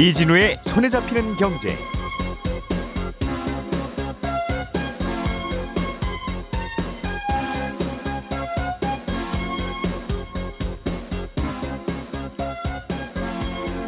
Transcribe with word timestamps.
이진우의 0.00 0.60
손에 0.64 0.88
잡히는 0.88 1.36
경제. 1.36 1.76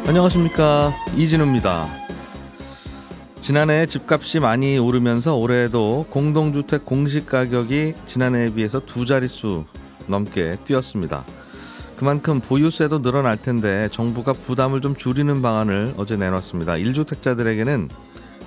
안녕하십니까 0.05 0.93
이진우입니다. 1.17 1.87
지난해 3.41 3.87
집값이 3.87 4.39
많이 4.39 4.77
오르면서 4.77 5.35
올해에도 5.35 6.05
공동주택 6.11 6.85
공시 6.85 7.25
가격이 7.25 7.95
지난해에 8.05 8.53
비해서 8.53 8.79
두 8.79 9.07
자릿수 9.07 9.65
넘게 10.05 10.57
뛰었습니다. 10.63 11.25
그만큼 11.95 12.39
보유세도 12.39 13.01
늘어날 13.01 13.37
텐데 13.37 13.87
정부가 13.91 14.33
부담을 14.33 14.81
좀 14.81 14.95
줄이는 14.95 15.41
방안을 15.41 15.93
어제 15.97 16.17
내놨습니다. 16.17 16.73
1주택자들에게는 16.73 17.89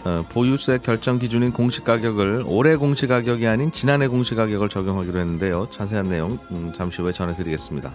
어, 0.05 0.25
보유세 0.29 0.79
결정 0.79 1.19
기준인 1.19 1.53
공시가격을 1.53 2.45
올해 2.47 2.77
공시가격이 2.77 3.47
아닌 3.49 3.73
지난해 3.73 4.07
공시가격을 4.07 4.69
적용하기로 4.69 5.19
했는데요. 5.19 5.69
자세한 5.73 6.09
내용 6.09 6.39
음, 6.53 6.73
잠시 6.77 7.03
후에 7.03 7.13
전해드리겠습니다. 7.13 7.93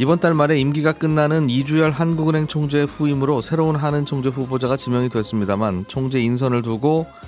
이번 0.00 0.20
달 0.20 0.34
말에 0.34 0.60
임기가 0.60 0.92
끝나는 0.92 1.50
이주열 1.50 1.90
한국은행 1.90 2.46
총재 2.46 2.82
후임으로 2.82 3.40
새로운 3.40 3.74
한은 3.74 4.04
총재 4.04 4.28
후보자가 4.28 4.76
지명이 4.76 5.08
됐습니다만 5.08 5.86
총재 5.88 6.20
인선을 6.20 6.62
두고 6.62 7.00
어, 7.00 7.27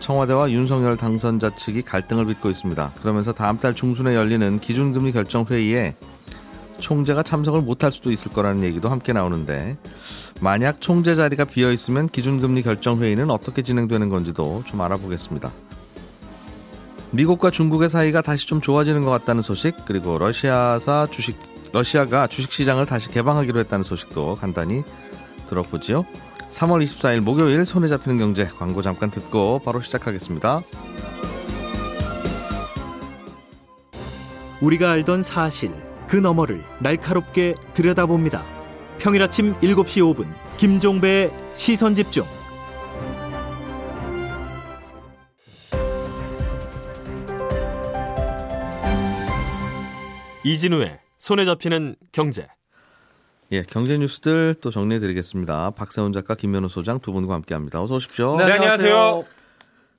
청와대와 0.00 0.50
윤석열 0.50 0.96
당선자 0.96 1.56
측이 1.56 1.82
갈등을 1.82 2.26
빚고 2.26 2.50
있습니다. 2.50 2.92
그러면서 3.00 3.32
다음 3.32 3.58
달 3.58 3.74
중순에 3.74 4.14
열리는 4.14 4.58
기준금리 4.58 5.12
결정 5.12 5.44
회의에 5.44 5.94
총재가 6.78 7.22
참석을 7.22 7.62
못할 7.62 7.92
수도 7.92 8.10
있을 8.12 8.32
거라는 8.32 8.62
얘기도 8.64 8.88
함께 8.88 9.12
나오는데 9.12 9.76
만약 10.40 10.80
총재 10.80 11.14
자리가 11.14 11.44
비어 11.44 11.70
있으면 11.72 12.08
기준금리 12.08 12.62
결정 12.62 13.00
회의는 13.00 13.30
어떻게 13.30 13.62
진행되는 13.62 14.08
건지도 14.08 14.62
좀 14.66 14.80
알아보겠습니다. 14.80 15.50
미국과 17.12 17.50
중국의 17.50 17.88
사이가 17.88 18.22
다시 18.22 18.46
좀 18.46 18.60
좋아지는 18.60 19.02
것 19.04 19.10
같다는 19.10 19.42
소식 19.42 19.76
그리고 19.86 20.18
러시아사 20.18 21.06
주식 21.10 21.36
러시아가 21.72 22.26
주식 22.26 22.52
시장을 22.52 22.86
다시 22.86 23.08
개방하기로 23.08 23.60
했다는 23.60 23.84
소식도 23.84 24.36
간단히 24.36 24.82
들어보지요. 25.48 26.04
3월 26.54 26.84
24일 26.84 27.20
목요일 27.20 27.66
손에 27.66 27.88
잡히는 27.88 28.16
경제 28.16 28.44
광고 28.44 28.80
잠깐 28.80 29.10
듣고 29.10 29.60
바로 29.64 29.80
시작하겠습니다. 29.80 30.62
우리가 34.60 34.92
알던 34.92 35.24
사실 35.24 35.74
그 36.06 36.16
너머를 36.16 36.62
날카롭게 36.78 37.54
들여다봅니다. 37.72 38.44
평일 38.98 39.22
아침 39.22 39.58
7시 39.58 40.14
5분 40.14 40.32
김종배의 40.56 41.30
시선 41.54 41.96
집중. 41.96 42.24
이진우의 50.44 51.00
손에 51.16 51.44
잡히는 51.44 51.96
경제. 52.12 52.46
예, 53.52 53.62
경제 53.62 53.96
뉴스들 53.98 54.54
또 54.60 54.70
정리해 54.70 54.98
드리겠습니다. 55.00 55.70
박세훈 55.72 56.12
작가, 56.12 56.34
김현우 56.34 56.68
소장 56.68 56.98
두 56.98 57.12
분과 57.12 57.34
함께 57.34 57.54
합니다. 57.54 57.80
어서 57.82 57.96
오십시오. 57.96 58.36
네, 58.36 58.44
안녕하세요. 58.44 59.24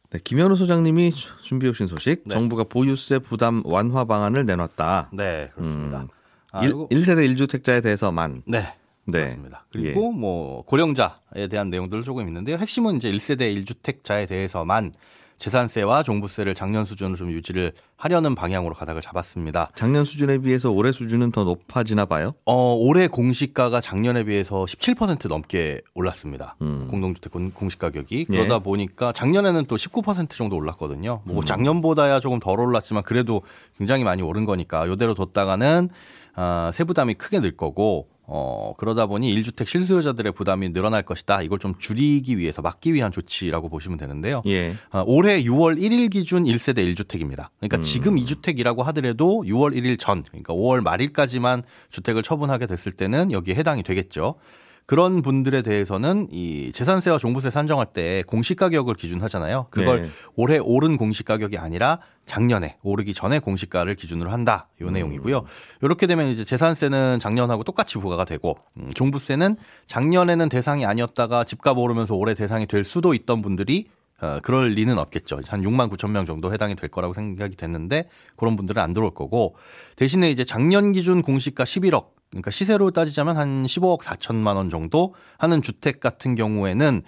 네, 0.09 0.19
김현우 0.23 0.55
소장님이 0.55 1.11
준비해 1.41 1.69
오신 1.69 1.88
소식. 1.88 2.23
네. 2.25 2.33
정부가 2.33 2.63
보유세 2.66 3.19
부담 3.19 3.61
완화 3.66 4.03
방안을 4.05 4.45
내놨다. 4.45 5.11
네, 5.13 5.49
그렇습니다. 5.55 6.01
음, 6.01 6.07
아, 6.51 6.63
일 6.63 6.69
이거- 6.71 6.88
1세대 6.89 7.35
1주택자에 7.35 7.81
대해서만. 7.83 8.43
네. 8.45 8.61
네. 9.07 9.19
그렇습니다. 9.19 9.66
그리고 9.72 10.12
예. 10.13 10.17
뭐 10.19 10.63
고령자에 10.63 11.47
대한 11.50 11.69
내용들 11.69 12.01
조금 12.03 12.27
있는데요. 12.27 12.57
핵심은 12.57 12.97
이제 12.97 13.12
1세대 13.12 13.63
1주택자에 13.63 14.27
대해서만 14.27 14.91
재산세와 15.38 16.03
종부세를 16.03 16.56
작년 16.56 16.85
수준으로 16.85 17.18
좀 17.18 17.31
유지를 17.31 17.73
하려는 17.97 18.35
방향으로 18.35 18.73
가닥을 18.73 19.01
잡았습니다. 19.01 19.69
작년 19.75 20.03
수준에 20.03 20.38
비해서 20.40 20.72
올해 20.72 20.91
수준은 20.91 21.31
더 21.31 21.44
높아지나 21.44 22.06
봐요. 22.06 22.34
어, 22.46 22.73
올해 22.73 23.07
공시가가 23.07 23.81
작년에 23.81 24.24
비해서 24.24 24.63
17% 24.66 25.28
넘게 25.28 25.81
올랐습니다. 25.94 26.56
음. 26.62 26.88
공동주택 26.90 27.31
공- 27.31 27.51
공시가격이. 27.51 28.28
예. 28.29 28.35
그러다 28.38 28.59
보니까 28.59 29.12
작년에는 29.12 29.66
또 29.66 29.75
19% 29.75 30.29
정도 30.31 30.56
올랐거든요. 30.56 31.22
뭐 31.25 31.40
음. 31.40 31.45
작년보다야 31.45 32.19
조금 32.19 32.40
덜 32.40 32.59
올랐지만 32.59 33.03
그래도 33.03 33.41
굉장히 33.78 34.03
많이 34.03 34.22
오른 34.22 34.45
거니까 34.45 34.88
요대로 34.88 35.13
뒀다가는 35.13 35.90
아, 36.38 36.72
세부담이 36.74 37.13
크게 37.13 37.40
늘 37.40 37.56
거고 37.56 38.07
어, 38.28 38.74
그러다 38.78 39.06
보니 39.06 39.34
1주택 39.36 39.68
실수요자들의 39.68 40.34
부담이 40.34 40.74
늘어날 40.74 41.03
것이다. 41.03 41.41
이걸 41.41 41.59
좀 41.59 41.75
줄이기 41.78 42.38
위해서 42.38 42.62
막기 42.62 42.94
위한 42.94 43.12
조치라고 43.12 43.69
보시면 43.69 43.97
되는데요. 43.97 44.41
예. 44.47 44.75
아, 44.91 45.03
올해 45.06 45.44
6월 45.44 45.80
1일 45.80 46.12
기준 46.12 46.46
1세대 46.46 46.78
1주택입니다. 46.94 47.50
그러니까 47.59 47.81
지금 47.81 48.16
2주택이라고 48.16 48.84
하더라도 48.84 49.44
6월 49.46 49.75
1일 49.75 50.00
전, 50.00 50.24
그러니까 50.24 50.53
5월 50.53 50.81
말일까지만 50.81 51.63
주택을 51.91 52.24
처분하게 52.24 52.68
됐을 52.68 52.91
때는 52.91 53.31
여기에 53.31 53.56
해당이 53.56 53.84
되겠죠. 53.84 54.36
그런 54.85 55.22
분들에 55.22 55.63
대해서는 55.63 56.28
이 56.31 56.72
재산세와 56.72 57.18
종부세 57.18 57.50
산정할 57.50 57.88
때 57.88 58.23
공시 58.28 58.53
가격을 58.53 58.94
기준하잖아요. 58.96 59.68
그걸 59.72 60.03
네. 60.03 60.09
올해 60.35 60.59
오른 60.59 60.97
공시 60.97 61.23
가격이 61.23 61.57
아니라 61.57 62.00
작년에 62.25 62.78
오르기 62.84 63.13
전에 63.13 63.40
공시가를 63.40 63.95
기준으로 63.95 64.31
한다. 64.31 64.68
요 64.81 64.91
내용이고요. 64.91 65.44
이렇게 65.81 66.06
되면 66.06 66.29
이제 66.29 66.44
재산세는 66.44 67.19
작년하고 67.19 67.63
똑같이 67.63 67.97
부과가 67.97 68.25
되고 68.25 68.57
음, 68.78 68.91
종부세는 68.94 69.56
작년에는 69.88 70.50
대상이 70.50 70.85
아니었다가 70.85 71.44
집값 71.45 71.78
오르면서 71.78 72.16
올해 72.16 72.35
대상이 72.35 72.68
될 72.68 72.84
수도 72.84 73.13
있던 73.13 73.41
분들이 73.41 73.88
어, 74.22 74.40
그럴 74.41 74.69
리는 74.69 74.97
없겠죠. 74.97 75.41
한 75.47 75.62
6만 75.62 75.90
9천 75.91 76.12
명 76.12 76.25
정도 76.25 76.53
해당이 76.53 76.75
될 76.75 76.90
거라고 76.90 77.13
생각이 77.13 77.56
됐는데 77.57 78.07
그런 78.38 78.56
분들은 78.56 78.81
안 78.81 78.94
들어올 78.94 79.13
거고 79.13 79.56
대신에 79.95 80.31
이제 80.31 80.45
작년 80.45 80.94
기준 80.94 81.22
공시가 81.22 81.63
11억 81.63 82.14
그러니까 82.30 82.52
시세로 82.52 82.91
따지자면 82.91 83.38
한 83.38 83.63
15억 83.66 84.02
4천만 84.02 84.56
원 84.56 84.69
정도 84.69 85.13
하는 85.38 85.62
주택 85.62 86.00
같은 86.00 86.36
경우에는 86.36 87.03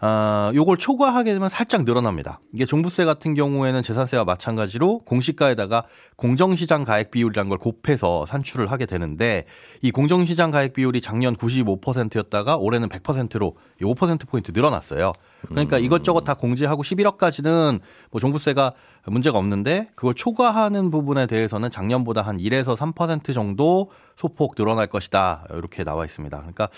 아, 0.00 0.52
요걸 0.54 0.76
초과하게 0.76 1.32
되면 1.32 1.48
살짝 1.48 1.82
늘어납니다. 1.82 2.38
이게 2.54 2.64
종부세 2.64 3.04
같은 3.04 3.34
경우에는 3.34 3.82
재산세와 3.82 4.24
마찬가지로 4.24 4.98
공시가에다가 4.98 5.84
공정시장 6.14 6.84
가액 6.84 7.10
비율이란 7.10 7.48
걸 7.48 7.58
곱해서 7.58 8.24
산출을 8.26 8.70
하게 8.70 8.86
되는데 8.86 9.44
이 9.82 9.90
공정시장 9.90 10.52
가액 10.52 10.74
비율이 10.74 11.00
작년 11.00 11.34
95%였다가 11.34 12.56
올해는 12.58 12.88
100%로 12.88 13.56
5%포인트 13.80 14.52
늘어났어요. 14.54 15.12
그러니까 15.48 15.78
이것저것 15.78 16.20
다 16.20 16.34
공제하고 16.34 16.82
11억까지는 16.84 17.80
뭐 18.12 18.20
종부세가 18.20 18.74
문제가 19.10 19.38
없는데 19.38 19.88
그걸 19.94 20.14
초과하는 20.14 20.90
부분에 20.90 21.26
대해서는 21.26 21.70
작년보다 21.70 22.22
한 22.22 22.38
1에서 22.38 22.76
3% 22.76 23.34
정도 23.34 23.90
소폭 24.16 24.54
늘어날 24.54 24.86
것이다. 24.86 25.46
이렇게 25.50 25.84
나와 25.84 26.04
있습니다. 26.04 26.36
그러니까 26.36 26.68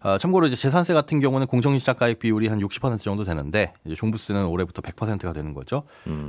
아, 0.00 0.18
참고로 0.18 0.46
이제 0.46 0.56
재산세 0.56 0.94
같은 0.94 1.20
경우는 1.20 1.46
공정시장 1.46 1.96
가액 1.96 2.18
비율이 2.18 2.48
한 2.48 2.58
60% 2.58 3.00
정도 3.00 3.24
되는데 3.24 3.72
이제 3.84 3.94
종부세는 3.94 4.46
올해부터 4.46 4.82
100%가 4.82 5.32
되는 5.32 5.54
거죠. 5.54 5.84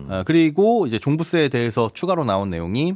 아, 0.09 0.23
그리고 0.25 0.85
이제 0.87 0.99
종부세에 0.99 1.49
대해서 1.49 1.89
추가로 1.93 2.23
나온 2.23 2.49
내용이 2.49 2.93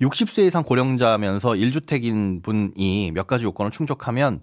60세 0.00 0.46
이상 0.46 0.62
고령자면서 0.62 1.50
1주택인 1.50 2.42
분이 2.42 3.12
몇 3.12 3.26
가지 3.26 3.44
요건을 3.44 3.70
충족하면 3.70 4.40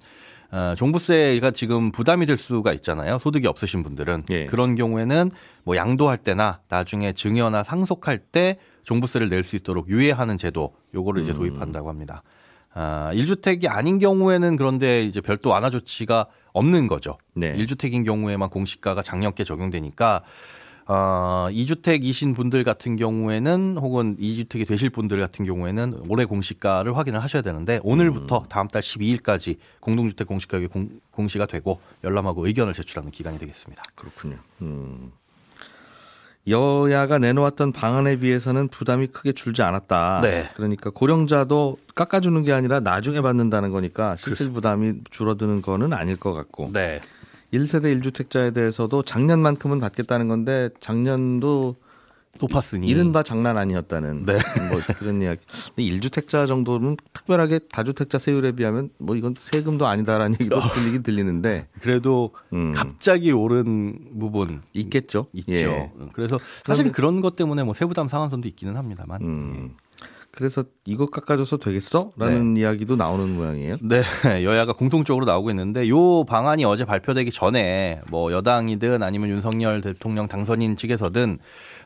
어, 0.52 0.76
종부세가 0.78 1.52
지금 1.52 1.92
부담이 1.92 2.26
될 2.26 2.38
수가 2.38 2.74
있잖아요. 2.74 3.20
소득이 3.20 3.48
없으신 3.48 3.84
분들은. 3.84 4.24
예. 4.30 4.46
그런 4.46 4.76
경우에는 4.76 5.30
뭐 5.64 5.76
양도할 5.76 6.18
때나 6.18 6.62
나중에 6.70 7.14
증여나 7.14 7.64
상속할 7.64 8.18
때 8.20 8.58
종부세를 8.84 9.30
낼 9.30 9.44
수 9.44 9.56
있도록 9.58 9.90
유예하는 9.90 10.38
제도 10.38 10.74
요거를 10.94 11.24
이제 11.24 11.34
도입한다고 11.34 11.90
합니다. 11.90 12.24
아, 12.74 13.12
1주택이 13.14 13.68
아닌 13.70 14.00
경우에는 14.00 14.56
그런데 14.56 15.04
이제 15.04 15.20
별도 15.20 15.50
완화 15.50 15.70
조치가 15.70 16.28
없는 16.54 16.88
거죠. 16.88 17.18
네. 17.36 17.56
1주택인 17.58 18.06
경우에만 18.06 18.50
공시가가 18.50 19.02
작년께 19.02 19.44
적용되니까 19.44 20.24
어, 20.88 21.50
2주택이신 21.52 22.34
분들 22.34 22.64
같은 22.64 22.96
경우에는 22.96 23.78
혹은 23.78 24.16
2주택이 24.18 24.66
되실 24.66 24.90
분들 24.90 25.20
같은 25.20 25.46
경우에는 25.46 26.04
올해 26.08 26.24
공시가를 26.24 26.96
확인을 26.96 27.22
하셔야 27.22 27.42
되는데 27.42 27.82
오늘부터 27.84 28.46
다음 28.50 28.70
달 28.70 28.82
12일까지 28.82 29.58
공동주택 29.82 30.28
공시가격이 30.28 30.68
공, 30.68 30.90
공시가 31.12 31.46
되고 31.46 31.82
열람하고 32.06 32.48
의견을 32.48 32.74
제출하는 32.74 33.12
기간이 33.12 33.38
되겠습니다. 33.38 33.84
그렇군요. 33.96 34.38
음. 34.62 35.12
여야가 36.48 37.20
내놓았던 37.20 37.74
방안에 37.74 38.20
비해서는 38.20 38.70
부담이 38.70 39.08
크게 39.08 39.34
줄지 39.34 39.64
않았다. 39.64 40.22
네. 40.24 40.50
그러니까 40.56 40.90
고령자도 40.90 41.78
깎아주는 41.94 42.42
게 42.44 42.54
아니라 42.54 42.80
나중에 42.80 43.20
받는다는 43.20 43.72
거니까 43.72 44.16
실질 44.16 44.54
부담이 44.54 45.02
줄어드는 45.12 45.62
거는 45.62 45.92
아닐 45.92 46.16
것 46.16 46.32
같고. 46.32 46.72
높았으니 52.40 52.88
이른바 52.88 53.24
장난 53.24 53.58
아니었다는 53.58 54.26
네. 54.26 54.38
뭐 54.70 54.82
그런 54.98 55.22
이야기. 55.22 55.42
1주택자 55.78 56.48
정도는 56.48 56.98
특별하게 57.14 57.60
다주택자 57.60 58.18
세율에 58.18 58.52
비하면 58.54 58.90
뭐 58.98 59.16
이건 59.16 59.36
세금도 59.38 59.88
아니다라는 59.88 60.38
얘기로 60.40 60.60
들리긴 60.74 61.04
들리는데 61.04 61.68
그래도 61.82 62.32
음. 62.54 62.74
갑자기 62.74 63.32
오른 63.32 64.20
부분 64.20 64.62
있겠죠. 64.74 65.28
있죠. 65.34 65.52
예. 65.52 65.92
그래서 66.14 66.40
사실 66.66 66.92
그런 66.92 67.22
것 67.22 67.36
때문에 67.36 67.64
뭐 67.64 67.74
세부담 67.74 68.08
상한선도 68.08 68.48
있기는 68.48 68.76
합니다만. 68.76 69.22
음. 69.22 69.76
그래서 70.38 70.64
이거 70.86 71.08
깎아줘서 71.08 71.58
되겠어?라는 71.58 72.58
이야기도 72.58 72.96
나오는 72.96 73.36
모양이에요. 73.36 73.78
네, 73.82 74.04
여야가 74.44 74.74
공통적으로 74.74 75.26
나오고 75.26 75.50
있는데 75.50 75.90
요 75.90 76.26
방안이 76.26 76.64
어제 76.64 76.86
발표되기 76.86 77.32
전에 77.32 78.02
뭐 78.12 78.32
여당이든 78.32 79.02
아니면 79.02 79.30
윤석열 79.30 79.82
대통령 79.82 80.28
당선인 80.28 80.78
측에서든 80.78 81.40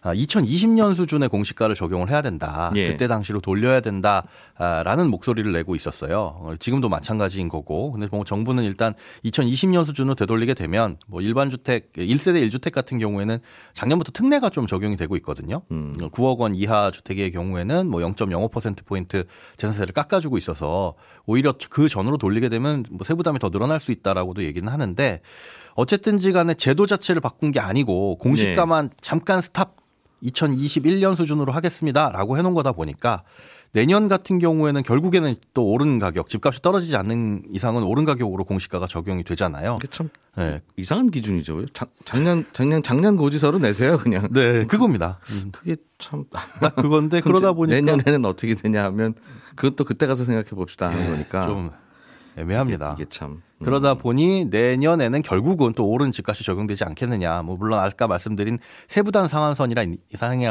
2020년 0.03 0.95
수준의 0.95 1.30
공시가를 1.30 1.75
적용을 1.75 2.09
해야 2.09 2.21
된다. 2.21 2.71
예. 2.75 2.88
그때 2.88 3.07
당시로 3.07 3.39
돌려야 3.39 3.81
된다라는 3.81 5.09
목소리를 5.09 5.51
내고 5.51 5.75
있었어요. 5.75 6.38
어, 6.39 6.53
지금도 6.59 6.89
마찬가지인 6.89 7.50
거고. 7.50 7.92
근데 7.92 8.07
뭐 8.12 8.24
정부는 8.24 8.63
일단 8.63 8.94
2020년 9.25 9.86
수준으로 9.86 10.15
되돌리게 10.15 10.53
되면 10.53 10.98
뭐 11.07 11.21
일반 11.21 11.50
주택 11.50 11.94
1세대 11.94 12.48
1주택 12.48 12.71
같은 12.71 12.98
경우에는 12.98 13.39
작년부터 13.74 14.12
특례가 14.12 14.50
좀 14.50 14.65
적용이 14.65 14.95
되고 14.95 15.15
있거든요. 15.18 15.62
음. 15.71 15.94
9억 15.98 16.39
원 16.39 16.56
이하 16.56 16.89
주택의 16.92 17.31
경우에는 17.31 17.88
뭐 17.88 18.01
0.05% 18.01 18.86
포인트 18.86 19.25
재산세를 19.57 19.94
깎아주고 19.94 20.38
있어서 20.39 20.95
오히려 21.25 21.53
그 21.69 21.88
전으로 21.88 22.18
돌리게 22.18 22.50
되면 22.50 22.83
뭐 22.89 23.06
세부담이 23.06 23.39
더 23.39 23.50
늘어날 23.50 23.80
수 23.80 23.92
있다라고도 23.92 24.44
얘기는 24.44 24.68
하는데 24.68 25.21
어쨌든지 25.75 26.31
간에 26.31 26.53
제도 26.53 26.86
자체를 26.86 27.21
바꾼 27.21 27.51
게 27.51 27.59
아니고 27.59 28.18
공시가만 28.18 28.89
잠깐 29.01 29.42
스탑 29.42 29.81
2021년 30.24 31.16
수준으로 31.16 31.52
하겠습니다라고 31.52 32.38
해놓은 32.38 32.54
거다 32.54 32.72
보니까 32.72 33.24
내년 33.74 34.10
같은 34.10 34.38
경우에는 34.38 34.84
결국에는 34.84 35.34
또 35.54 35.66
오른 35.66 35.98
가격, 35.98 36.28
집값이 36.28 36.62
떨어지지 36.62 36.96
않는 36.98 37.44
이상은 37.52 37.84
오른 37.84 38.04
가격으로 38.04 38.44
공시가가 38.44 38.86
적용이 38.86 39.24
되잖아요. 39.24 39.80
참 39.92 40.10
네, 40.36 40.62
이상한 40.76 41.10
기준이죠. 41.10 41.68
작, 41.74 41.90
작년 42.04 42.44
작년 42.52 42.84
작년 42.84 43.16
고지서로 43.16 43.60
내세요 43.60 43.98
그냥. 43.98 44.28
네 44.32 44.66
그겁니다. 44.66 45.20
음, 45.30 45.52
그게 45.54 45.78
참 46.00 46.26
딱 46.60 46.76
그건데 46.76 47.20
그러다 47.22 47.54
보니까 47.54 47.76
내년에는 47.76 48.26
어떻게 48.26 48.56
되냐 48.56 48.84
하면 48.86 49.14
그것도 49.56 49.86
그때 49.86 50.06
가서 50.06 50.26
생각해 50.26 50.50
봅시다 50.50 50.90
하는 50.90 51.10
거니까 51.10 51.48
좀 51.48 51.70
애매합니다. 52.38 52.94
이게, 52.94 53.04
이게 53.04 53.10
참 53.10 53.42
그러다 53.63 53.96
보니 53.96 54.46
내년에는 54.46 55.22
결국은 55.22 55.74
또 55.74 55.88
오른 55.88 56.12
집값이 56.12 56.44
적용되지 56.44 56.84
않겠느냐. 56.84 57.42
뭐 57.44 57.58
물론 57.58 57.80
아까 57.80 58.08
말씀드린 58.08 58.60
세부단 58.88 59.28
상한선이라 59.28 59.86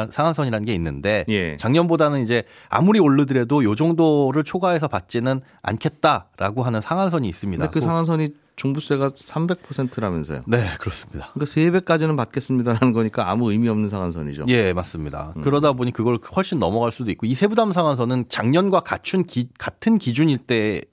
상한선이라는 0.09 0.65
게 0.65 0.73
있는데 0.75 1.25
예. 1.29 1.57
작년보다는 1.57 2.21
이제 2.21 2.43
아무리 2.69 2.99
오르더라도 2.99 3.63
요 3.63 3.75
정도를 3.75 4.43
초과해서 4.43 4.87
받지는 4.87 5.41
않겠다라고 5.61 6.63
하는 6.63 6.81
상한선이 6.81 7.27
있습니다. 7.27 7.65
근데 7.65 7.73
그 7.73 7.81
상한선이 7.81 8.29
종부세가 8.61 9.09
300%라면서요. 9.09 10.43
네 10.45 10.67
그렇습니다. 10.79 11.31
그러니까 11.33 11.45
세 11.51 11.71
배까지는 11.71 12.15
받겠습니다라는 12.15 12.93
거니까 12.93 13.29
아무 13.29 13.51
의미 13.51 13.67
없는 13.69 13.89
상한선이죠. 13.89 14.45
예, 14.49 14.73
맞습니다. 14.73 15.33
음. 15.35 15.41
그러다 15.41 15.73
보니 15.73 15.91
그걸 15.91 16.19
훨씬 16.35 16.59
넘어갈 16.59 16.91
수도 16.91 17.09
있고 17.11 17.25
이 17.25 17.33
세부담 17.33 17.71
상한선은 17.71 18.25
작년과 18.27 18.81
갖춘 18.81 19.23
기, 19.23 19.47
같은 19.57 19.97
기준일 19.97 20.37
때 20.39 20.83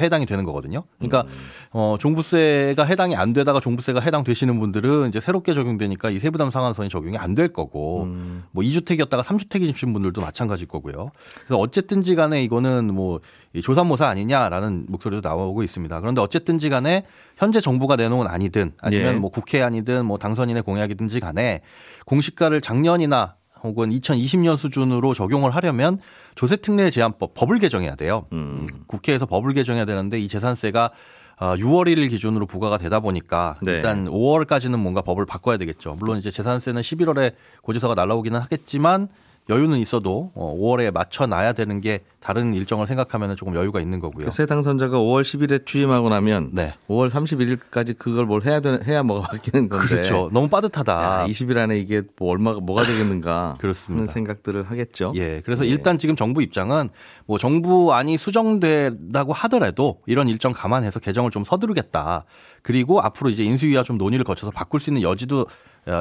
해당이 0.00 0.26
되는 0.26 0.44
거거든요. 0.44 0.82
그러니까 0.98 1.22
음. 1.22 1.28
어 1.70 1.96
종부세가 1.98 2.84
해당이 2.84 3.14
안 3.14 3.32
되다가 3.32 3.60
종부세가 3.60 4.00
해당되시는 4.00 4.58
분들은 4.58 5.08
이제 5.08 5.20
새롭게 5.20 5.54
적용되니까 5.54 6.10
이 6.10 6.18
세부담 6.18 6.50
상한선이 6.50 6.88
적용이 6.88 7.16
안 7.18 7.36
될 7.36 7.48
거고 7.48 8.04
음. 8.04 8.44
뭐 8.50 8.64
2주택이었다가 8.64 9.22
3주택이신 9.22 9.92
분들도 9.92 10.22
마찬가지일 10.22 10.68
거고요. 10.68 11.10
그래서 11.46 11.60
어쨌든지 11.60 12.14
간에 12.14 12.42
이거는 12.42 12.94
뭐이 12.94 13.60
조삼모사 13.62 14.08
아니냐라는 14.08 14.86
목소리도 14.88 15.28
나오고 15.28 15.62
있습니다. 15.62 16.00
그런데 16.00 16.22
어쨌든지 16.22 16.70
간에 16.70 17.04
현재 17.36 17.60
정부가 17.60 17.96
내놓은 17.96 18.26
아니든 18.26 18.72
아니면 18.80 19.14
예. 19.16 19.18
뭐 19.18 19.30
국회 19.30 19.60
아니든 19.60 20.06
뭐 20.06 20.16
당선인의 20.16 20.62
공약이든지 20.62 21.20
간에 21.20 21.60
공시가를 22.06 22.62
작년이나 22.62 23.34
혹은 23.62 23.90
2020년 23.90 24.56
수준으로 24.56 25.14
적용을 25.14 25.50
하려면 25.54 25.98
조세특례 26.34 26.90
제한법 26.90 27.34
법을 27.34 27.58
개정해야 27.58 27.94
돼요. 27.94 28.26
음. 28.32 28.66
국회에서 28.86 29.26
법을 29.26 29.54
개정해야 29.54 29.84
되는데 29.84 30.20
이 30.20 30.28
재산세가 30.28 30.90
6월 31.38 31.86
1일 31.86 32.10
기준으로 32.10 32.46
부과가 32.46 32.78
되다 32.78 33.00
보니까 33.00 33.58
네. 33.62 33.72
일단 33.72 34.06
5월까지는 34.06 34.78
뭔가 34.78 35.02
법을 35.02 35.26
바꿔야 35.26 35.56
되겠죠. 35.58 35.94
물론 35.98 36.18
이제 36.18 36.30
재산세는 36.30 36.80
11월에 36.80 37.34
고지서가 37.62 37.94
날라오기는 37.94 38.40
하겠지만 38.40 39.08
여유는 39.48 39.78
있어도 39.78 40.32
5월에 40.34 40.92
맞춰 40.92 41.26
놔야 41.26 41.52
되는 41.52 41.80
게 41.80 42.00
다른 42.18 42.52
일정을 42.52 42.86
생각하면 42.88 43.36
조금 43.36 43.54
여유가 43.54 43.80
있는 43.80 44.00
거고요. 44.00 44.24
그새 44.24 44.44
당선자가 44.44 44.98
5월 44.98 45.22
10일에 45.22 45.64
취임하고 45.64 46.08
나면 46.08 46.50
네. 46.52 46.74
5월 46.88 47.08
31일까지 47.08 47.96
그걸 47.96 48.26
뭘 48.26 48.44
해야 48.44 48.58
되, 48.58 48.78
해야 48.84 49.04
뭐가 49.04 49.28
바뀌는 49.28 49.68
건데. 49.68 49.86
그렇죠. 49.86 50.30
너무 50.32 50.48
빠듯하다. 50.48 50.92
야, 50.92 51.26
20일 51.28 51.58
안에 51.58 51.78
이게 51.78 52.02
뭐 52.18 52.32
얼마가 52.32 52.58
뭐가 52.60 52.82
되겠는가 52.82 53.56
그렇습니다. 53.60 54.02
하는 54.02 54.12
생각들을 54.12 54.64
하겠죠. 54.64 55.12
예. 55.14 55.42
그래서 55.44 55.64
예. 55.64 55.70
일단 55.70 55.98
지금 55.98 56.16
정부 56.16 56.42
입장은 56.42 56.88
뭐 57.26 57.38
정부안이 57.38 58.16
수정된다고 58.18 59.32
하더라도 59.32 60.00
이런 60.06 60.28
일정 60.28 60.52
감안해서 60.52 60.98
개정을 60.98 61.30
좀 61.30 61.44
서두르겠다. 61.44 62.24
그리고 62.62 63.00
앞으로 63.00 63.30
이제 63.30 63.44
인수위와 63.44 63.84
좀 63.84 63.96
논의를 63.96 64.24
거쳐서 64.24 64.50
바꿀 64.50 64.80
수 64.80 64.90
있는 64.90 65.02
여지도 65.02 65.42
어, 65.42 65.46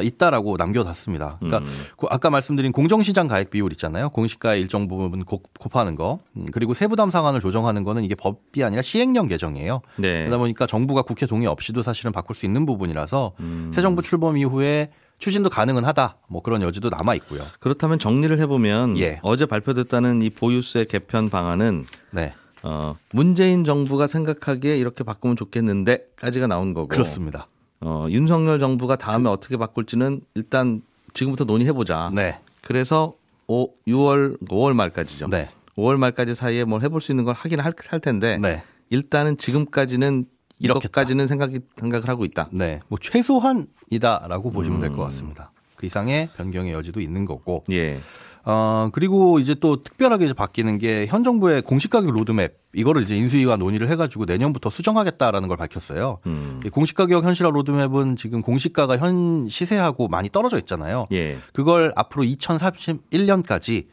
있다라고 0.03 0.57
남겨놨습니다. 0.57 1.37
그러니까 1.39 1.59
음. 1.59 1.73
그 1.97 2.07
아까 2.09 2.29
말씀드린 2.29 2.71
공정시장 2.71 3.27
가액 3.27 3.51
비율 3.51 3.71
있잖아요. 3.73 4.09
공시가의 4.09 4.61
일정 4.61 4.87
부분 4.87 5.23
곱- 5.23 5.57
곱하는 5.59 5.95
거. 5.95 6.19
음, 6.35 6.45
그리고 6.51 6.73
세부담 6.73 7.11
상한을 7.11 7.39
조정하는 7.39 7.83
거는 7.83 8.03
이게 8.03 8.15
법이 8.15 8.63
아니라 8.63 8.81
시행령 8.81 9.27
개정이에요. 9.27 9.81
네. 9.97 10.19
그러다 10.23 10.37
보니까 10.37 10.65
정부가 10.65 11.03
국회 11.03 11.25
동의 11.27 11.47
없이도 11.47 11.81
사실은 11.83 12.11
바꿀 12.11 12.35
수 12.35 12.45
있는 12.45 12.65
부분이라서 12.65 13.33
음. 13.41 13.71
새 13.73 13.81
정부 13.81 14.01
출범 14.01 14.37
이후에 14.37 14.89
추진도 15.17 15.49
가능은 15.49 15.85
하다. 15.85 16.17
뭐 16.27 16.41
그런 16.41 16.61
여지도 16.61 16.89
남아 16.89 17.15
있고요. 17.15 17.41
그렇다면 17.59 17.99
정리를 17.99 18.37
해보면 18.39 18.97
예. 18.97 19.19
어제 19.21 19.45
발표됐다는 19.45 20.21
이 20.21 20.29
보유세 20.29 20.85
개편 20.85 21.29
방안은 21.29 21.85
네. 22.11 22.33
어, 22.63 22.95
문재인 23.13 23.63
정부가 23.63 24.07
생각하기에 24.07 24.75
이렇게 24.77 25.03
바꾸면 25.03 25.35
좋겠는데까지가 25.35 26.47
나온 26.47 26.73
거고. 26.73 26.87
그렇습니다. 26.87 27.47
어, 27.85 28.07
윤석열 28.09 28.57
정부가 28.57 28.95
다음에 28.95 29.29
어떻게 29.29 29.57
바꿀지는 29.57 30.21
일단 30.33 30.81
지금부터 31.13 31.43
논의해보자. 31.43 32.11
네. 32.15 32.39
그래서 32.61 33.13
오, 33.47 33.69
6월 33.87 34.41
5월 34.47 34.73
말까지죠. 34.73 35.27
네. 35.27 35.49
5월 35.77 35.97
말까지 35.97 36.33
사이에 36.33 36.63
뭘 36.63 36.81
해볼 36.81 36.99
수 36.99 37.11
있는 37.11 37.25
걸 37.25 37.35
하긴 37.35 37.59
할, 37.59 37.73
할 37.87 37.99
텐데 37.99 38.39
네. 38.39 38.63
일단은 38.89 39.37
지금까지는 39.37 40.25
이렇겠다. 40.57 40.87
이것까지는 40.87 41.27
생각이 41.27 41.59
생각을 41.79 42.09
하고 42.09 42.25
있다. 42.25 42.49
네. 42.51 42.79
뭐 42.87 42.97
최소한이다라고 42.99 44.49
보시면 44.49 44.79
될것 44.79 44.97
같습니다. 44.97 45.51
그 45.75 45.85
이상의 45.85 46.29
변경의 46.37 46.73
여지도 46.73 47.01
있는 47.01 47.25
거고. 47.25 47.63
예. 47.71 47.99
어, 48.45 48.89
그리고 48.93 49.39
이제 49.39 49.55
또 49.55 49.81
특별하게 49.81 50.25
이제 50.25 50.33
바뀌는 50.33 50.77
게 50.77 51.07
현 51.09 51.23
정부의 51.23 51.63
공시 51.63 51.87
가격 51.89 52.11
로드맵 52.11 52.53
이거를 52.73 53.01
이제 53.01 53.15
인수위와 53.15 53.55
논의를 53.57 53.89
해가지고 53.89 54.25
내년부터 54.25 54.69
수정하겠다라는 54.69 55.47
걸 55.47 55.57
밝혔어요. 55.57 56.19
음. 56.27 56.61
이 56.65 56.69
공시 56.69 56.93
가격 56.93 57.23
현실화 57.23 57.49
로드맵은 57.49 58.15
지금 58.17 58.41
공시가가 58.41 58.97
현 58.97 59.47
시세하고 59.49 60.07
많이 60.09 60.29
떨어져 60.29 60.57
있잖아요. 60.59 61.07
예. 61.11 61.37
그걸 61.53 61.91
앞으로 61.95 62.23
2031년까지 62.23 63.85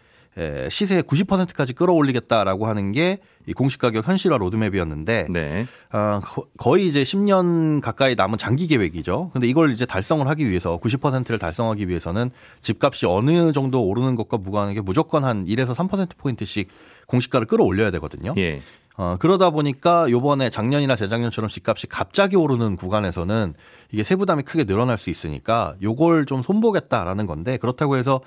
시세의 0.70 1.02
90%까지 1.02 1.72
끌어올리겠다라고 1.74 2.66
하는 2.66 2.92
게 2.92 3.18
이 3.48 3.52
공시가격 3.52 4.06
현실화 4.06 4.36
로드맵이었는데 4.38 5.26
네. 5.28 5.66
어, 5.92 6.20
거- 6.22 6.44
거의 6.58 6.86
이제 6.86 7.02
10년 7.02 7.80
가까이 7.80 8.14
남은 8.14 8.38
장기 8.38 8.68
계획이죠. 8.68 9.30
근데 9.32 9.48
이걸 9.48 9.72
이제 9.72 9.84
달성을 9.84 10.24
하기 10.28 10.48
위해서 10.48 10.78
90%를 10.78 11.40
달성하기 11.40 11.88
위해서는 11.88 12.30
집값이 12.60 13.06
어느 13.06 13.50
정도 13.50 13.82
오르는 13.84 14.14
것과 14.14 14.36
무관하게 14.38 14.80
무조건 14.80 15.24
한 15.24 15.44
1에서 15.46 15.74
3% 15.74 16.16
포인트씩 16.18 16.68
공시가를 17.08 17.48
끌어올려야 17.48 17.90
되거든요. 17.90 18.32
예. 18.36 18.62
어, 18.96 19.16
그러다 19.18 19.50
보니까 19.50 20.08
요번에 20.08 20.48
작년이나 20.48 20.94
재작년처럼 20.94 21.48
집값이 21.50 21.88
갑자기 21.88 22.36
오르는 22.36 22.76
구간에서는 22.76 23.54
이게 23.90 24.04
세부담이 24.04 24.44
크게 24.44 24.64
늘어날 24.64 24.98
수 24.98 25.10
있으니까 25.10 25.74
요걸 25.82 26.26
좀 26.26 26.42
손보겠다라는 26.44 27.26
건데 27.26 27.56
그렇다고 27.56 27.96
해서 27.96 28.20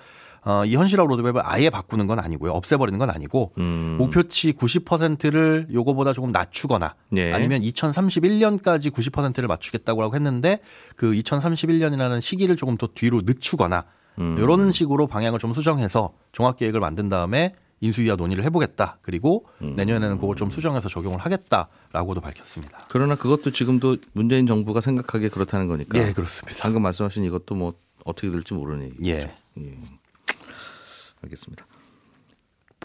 어, 0.45 0.63
이 0.63 0.75
현실화 0.75 1.03
로드맵을 1.05 1.41
아예 1.43 1.71
바꾸는 1.71 2.05
건 2.05 2.19
아니고요. 2.19 2.51
없애버리는 2.51 2.97
건 2.99 3.09
아니고 3.09 3.53
음. 3.57 3.95
목표치 3.97 4.53
90%를 4.53 5.67
요거보다 5.73 6.13
조금 6.13 6.31
낮추거나 6.31 6.93
예. 7.17 7.33
아니면 7.33 7.61
2031년까지 7.61 8.91
90%를 8.91 9.47
맞추겠다고 9.47 10.13
했는데 10.13 10.59
그 10.95 11.11
2031년이라는 11.13 12.21
시기를 12.21 12.55
조금 12.57 12.77
더 12.77 12.87
뒤로 12.93 13.21
늦추거나 13.25 13.85
음. 14.19 14.37
이런 14.37 14.71
식으로 14.71 15.07
방향을 15.07 15.39
좀 15.39 15.53
수정해서 15.55 16.13
종합 16.31 16.57
계획을 16.57 16.79
만든 16.79 17.09
다음에 17.09 17.55
인수위와 17.81 18.15
논의를 18.15 18.43
해보겠다. 18.45 18.99
그리고 19.01 19.47
음. 19.63 19.73
내년에는 19.75 20.19
그걸 20.19 20.35
좀 20.35 20.51
수정해서 20.51 20.89
적용을 20.89 21.17
하겠다라고도 21.19 22.21
밝혔습니다. 22.21 22.85
그러나 22.89 23.15
그것도 23.15 23.51
지금도 23.51 23.97
문재인 24.13 24.45
정부가 24.45 24.79
생각하기에 24.79 25.29
그렇다는 25.29 25.67
거니까. 25.67 25.97
예, 25.97 26.13
그렇습니다. 26.13 26.57
방금 26.61 26.83
말씀하신 26.83 27.25
이것도 27.25 27.55
뭐 27.55 27.73
어떻게 28.05 28.29
될지 28.29 28.53
얘기죠. 28.53 29.09
예. 29.09 29.33
예. 29.57 29.77
알겠습니다. 31.25 31.65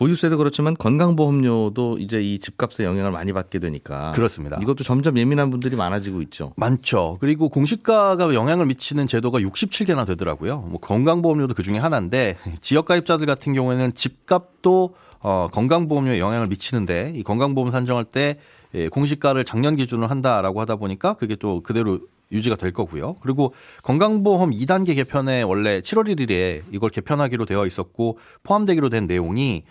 보유세도 0.01 0.39
그렇지만 0.39 0.73
건강보험료도 0.75 1.99
이제 1.99 2.23
이 2.23 2.39
집값에 2.39 2.85
영향을 2.85 3.11
많이 3.11 3.35
받게 3.35 3.59
되니까 3.59 4.13
그렇습니다. 4.13 4.57
이것도 4.63 4.83
점점 4.83 5.19
예민한 5.19 5.51
분들이 5.51 5.77
많아지고 5.77 6.23
있죠. 6.23 6.55
많죠. 6.57 7.19
그리고 7.21 7.51
공시가가 7.51 8.33
영향을 8.33 8.65
미치는 8.65 9.07
제도가 9.07 9.41
67개나 9.41 10.07
되더라고요. 10.07 10.61
뭐 10.61 10.81
건강보험료도 10.81 11.53
그 11.53 11.63
중에 11.63 11.77
하나인데 11.77 12.39
지역가입자들 12.63 13.27
같은 13.27 13.53
경우에는 13.53 13.93
집값도 13.95 14.95
어, 15.21 15.49
건강보험료에 15.53 16.19
영향을 16.19 16.47
미치는데 16.47 17.13
이 17.15 17.23
건강보험 17.23 17.71
산정할 17.71 18.07
때 18.07 18.39
예, 18.75 18.89
공시가를 18.89 19.45
작년 19.45 19.77
기준으로 19.77 20.07
한다라고 20.07 20.61
하다 20.63 20.77
보니까 20.77 21.15
그게 21.15 21.37
또 21.37 21.63
그대로 21.63 22.01
유지가 22.33 22.57
될 22.57 22.71
거고요. 22.71 23.15
그리고 23.21 23.55
건강보험 23.83 24.51
2단계 24.51 24.95
개편에 24.95 25.43
원래 25.43 25.81
7월 25.81 26.09
1일에 26.15 26.63
이걸 26.73 26.91
개편하기로 26.91 27.45
되어 27.45 27.67
있었고 27.67 28.19
포함되기로 28.43 28.89
된 28.89 29.07
내용이 29.07 29.65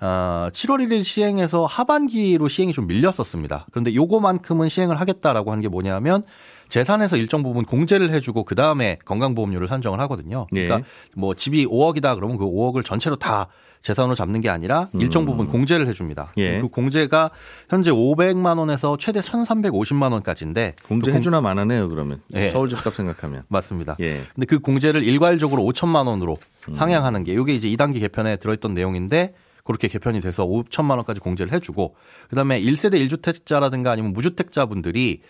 어, 0.00 0.48
7월 0.52 0.86
1일 0.86 1.04
시행해서 1.04 1.64
하반기로 1.64 2.48
시행이 2.48 2.72
좀 2.72 2.86
밀렸었습니다. 2.86 3.66
그런데 3.70 3.94
요거만큼은 3.94 4.68
시행을 4.68 5.00
하겠다라고 5.00 5.52
한 5.52 5.60
게 5.60 5.68
뭐냐면 5.68 6.22
재산에서 6.68 7.16
일정 7.16 7.42
부분 7.42 7.64
공제를 7.64 8.10
해주고 8.10 8.44
그 8.44 8.54
다음에 8.54 8.98
건강보험료를 9.04 9.68
산정을 9.68 10.00
하거든요. 10.00 10.46
그러니까 10.50 10.78
예. 10.78 10.82
뭐 11.14 11.34
집이 11.34 11.66
5억이다 11.66 12.14
그러면 12.16 12.36
그 12.36 12.44
5억을 12.44 12.84
전체로 12.84 13.16
다 13.16 13.46
재산으로 13.80 14.14
잡는 14.16 14.40
게 14.40 14.48
아니라 14.50 14.88
일정 14.94 15.24
부분 15.26 15.46
공제를 15.46 15.86
해줍니다. 15.86 16.32
예. 16.38 16.60
그 16.60 16.66
공제가 16.68 17.30
현재 17.70 17.90
500만 17.92 18.58
원에서 18.58 18.96
최대 18.98 19.20
1,350만 19.20 20.10
원까지인데 20.12 20.74
공제 20.88 21.12
해주나 21.12 21.40
마나네요 21.40 21.88
그러면 21.88 22.20
예. 22.34 22.48
서울 22.50 22.68
집값 22.68 22.92
생각하면. 22.92 23.44
맞습니다. 23.48 23.96
예. 24.00 24.22
근데 24.34 24.44
그 24.46 24.58
공제를 24.58 25.04
일괄적으로 25.04 25.62
5천만 25.62 26.06
원으로 26.08 26.36
상향하는 26.74 27.22
게 27.24 27.32
이게 27.32 27.54
이제 27.54 27.68
2단계 27.70 28.00
개편에 28.00 28.36
들어있던 28.36 28.74
내용인데 28.74 29.34
그렇게 29.66 29.88
개편이 29.88 30.20
돼서 30.20 30.46
5천만 30.46 30.92
원까지 30.96 31.20
공제를 31.20 31.52
해주고 31.52 31.96
그다음에 32.30 32.60
1세대 32.60 33.04
1주택자라든가 33.06 33.88
아니면 33.88 34.12
무주택자분들이 34.12 35.20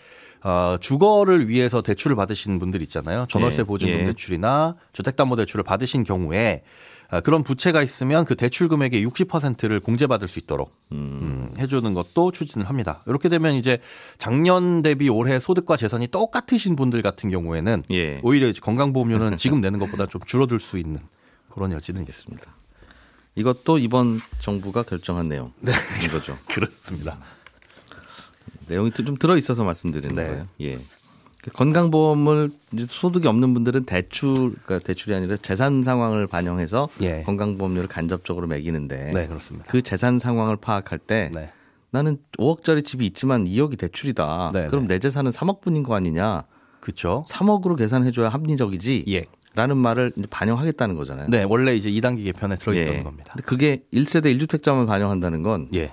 어, 0.43 0.77
주거를 0.79 1.49
위해서 1.49 1.81
대출을 1.81 2.15
받으신 2.15 2.59
분들 2.59 2.81
있잖아요. 2.83 3.25
전월세 3.29 3.61
예, 3.61 3.63
보증금 3.63 3.99
예. 3.99 4.03
대출이나 4.05 4.75
주택담보대출을 4.93 5.63
받으신 5.63 6.03
경우에 6.03 6.63
아, 7.09 7.21
그런 7.21 7.43
부채가 7.43 7.81
있으면 7.83 8.25
그 8.25 8.35
대출 8.35 8.67
금액의 8.67 9.05
60%를 9.07 9.79
공제받을 9.79 10.27
수 10.27 10.39
있도록 10.39 10.75
음, 10.91 11.53
해주는 11.57 11.93
것도 11.93 12.31
추진을 12.31 12.67
합니다. 12.67 13.01
이렇게 13.07 13.29
되면 13.29 13.55
이제 13.55 13.79
작년 14.17 14.81
대비 14.81 15.07
올해 15.09 15.39
소득과 15.39 15.77
재산이 15.77 16.07
똑같으신 16.07 16.75
분들 16.75 17.01
같은 17.01 17.29
경우에는 17.29 17.83
예. 17.91 18.19
오히려 18.23 18.47
이제 18.47 18.59
건강보험료는 18.59 19.37
지금 19.37 19.61
내는 19.61 19.79
것보다 19.79 20.05
좀 20.05 20.21
줄어들 20.25 20.59
수 20.59 20.77
있는 20.77 20.99
그런 21.49 21.71
여지는 21.71 22.03
있습니다. 22.03 22.56
이것도 23.37 23.77
이번 23.77 24.19
정부가 24.39 24.83
결정한 24.83 25.29
내용. 25.29 25.53
네. 25.59 25.71
이거죠. 26.03 26.37
그렇습니다. 26.49 27.17
내용이 28.67 28.91
좀 28.91 29.15
들어 29.15 29.37
있어서 29.37 29.63
말씀드리는 29.63 30.13
네. 30.15 30.27
거예요. 30.27 30.47
예. 30.61 30.79
그 31.43 31.51
건강보험을 31.51 32.49
소득이 32.87 33.27
없는 33.27 33.53
분들은 33.53 33.85
대출, 33.85 34.33
그러니까 34.33 34.79
대출이 34.79 35.15
아니라 35.15 35.37
재산 35.37 35.83
상황을 35.83 36.27
반영해서 36.27 36.89
예. 37.01 37.21
건강보험료를 37.23 37.87
간접적으로 37.87 38.47
매기는데 38.47 39.11
네, 39.13 39.27
그렇습니다. 39.27 39.67
그 39.69 39.81
재산 39.81 40.17
상황을 40.17 40.57
파악할 40.57 40.97
때 40.97 41.31
네. 41.33 41.51
나는 41.91 42.17
5억짜리 42.37 42.83
집이 42.83 43.05
있지만 43.05 43.45
2억이 43.45 43.77
대출이다. 43.77 44.51
네, 44.53 44.67
그럼 44.67 44.87
내 44.87 44.99
재산은 44.99 45.31
3억뿐인 45.31 45.85
거 45.85 45.95
아니냐? 45.95 46.43
그렇죠. 46.81 47.23
3억으로 47.29 47.77
계산해줘야 47.77 48.29
합리적이지. 48.29 49.05
예. 49.09 49.25
라는 49.57 49.75
말을 49.77 50.11
반영하겠다는 50.29 50.95
거잖아요. 50.95 51.27
네, 51.29 51.43
원래 51.43 51.73
이제 51.75 51.89
2단계 51.89 52.23
개편에 52.25 52.55
들어있던 52.57 52.95
예. 52.95 53.01
겁니다. 53.03 53.33
근데 53.33 53.43
그게 53.43 53.81
1세대 53.91 54.25
1주택자만 54.37 54.85
반영한다는 54.85 55.41
건 55.41 55.67
예. 55.73 55.91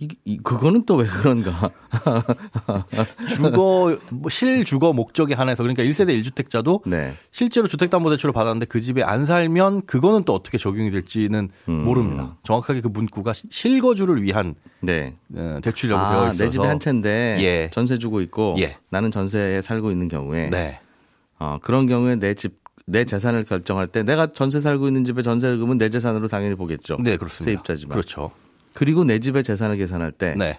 이, 0.00 0.08
이, 0.24 0.38
그거는 0.38 0.86
또 0.86 0.96
왜 0.96 1.06
그런가? 1.06 1.70
주거 3.28 3.96
뭐 4.10 4.28
실주거 4.28 4.92
목적에 4.92 5.34
한해서 5.34 5.62
그러니까 5.62 5.82
1세대 5.84 6.18
1주택자도 6.20 6.82
네. 6.88 7.12
실제로 7.30 7.68
주택담보대출을 7.68 8.32
받았는데 8.32 8.66
그 8.66 8.80
집에 8.80 9.02
안 9.02 9.24
살면 9.24 9.82
그거는 9.86 10.24
또 10.24 10.34
어떻게 10.34 10.58
적용이 10.58 10.90
될지는 10.90 11.48
음. 11.68 11.84
모릅니다. 11.84 12.36
정확하게 12.44 12.80
그 12.80 12.88
문구가 12.88 13.32
시- 13.34 13.46
실거주를 13.50 14.22
위한 14.22 14.54
네. 14.80 15.14
어, 15.36 15.58
대출이라고 15.62 16.10
되어 16.10 16.20
아, 16.22 16.24
있어서 16.28 16.44
내 16.44 16.50
집에 16.50 16.66
한 16.66 16.80
채인데 16.80 17.36
예. 17.40 17.70
전세 17.72 17.98
주고 17.98 18.20
있고 18.22 18.56
예. 18.58 18.76
나는 18.88 19.10
전세에 19.10 19.60
살고 19.62 19.90
있는 19.90 20.08
경우에 20.08 20.48
네. 20.50 20.80
어, 21.38 21.58
그런 21.62 21.86
경우에 21.86 22.16
내 22.16 22.34
집 22.34 22.59
내 22.90 23.04
재산을 23.04 23.44
결정할 23.44 23.86
때 23.86 24.02
내가 24.02 24.32
전세 24.32 24.60
살고 24.60 24.88
있는 24.88 25.04
집의 25.04 25.22
전세금은 25.22 25.78
내 25.78 25.88
재산으로 25.90 26.28
당연히 26.28 26.56
보겠죠. 26.56 26.96
네, 27.00 27.16
그렇습니다. 27.16 27.50
세입자지만. 27.50 27.92
그렇죠. 27.92 28.32
그리고 28.74 29.04
내 29.04 29.18
집의 29.18 29.44
재산을 29.44 29.76
계산할 29.76 30.12
때 30.12 30.34
네. 30.36 30.58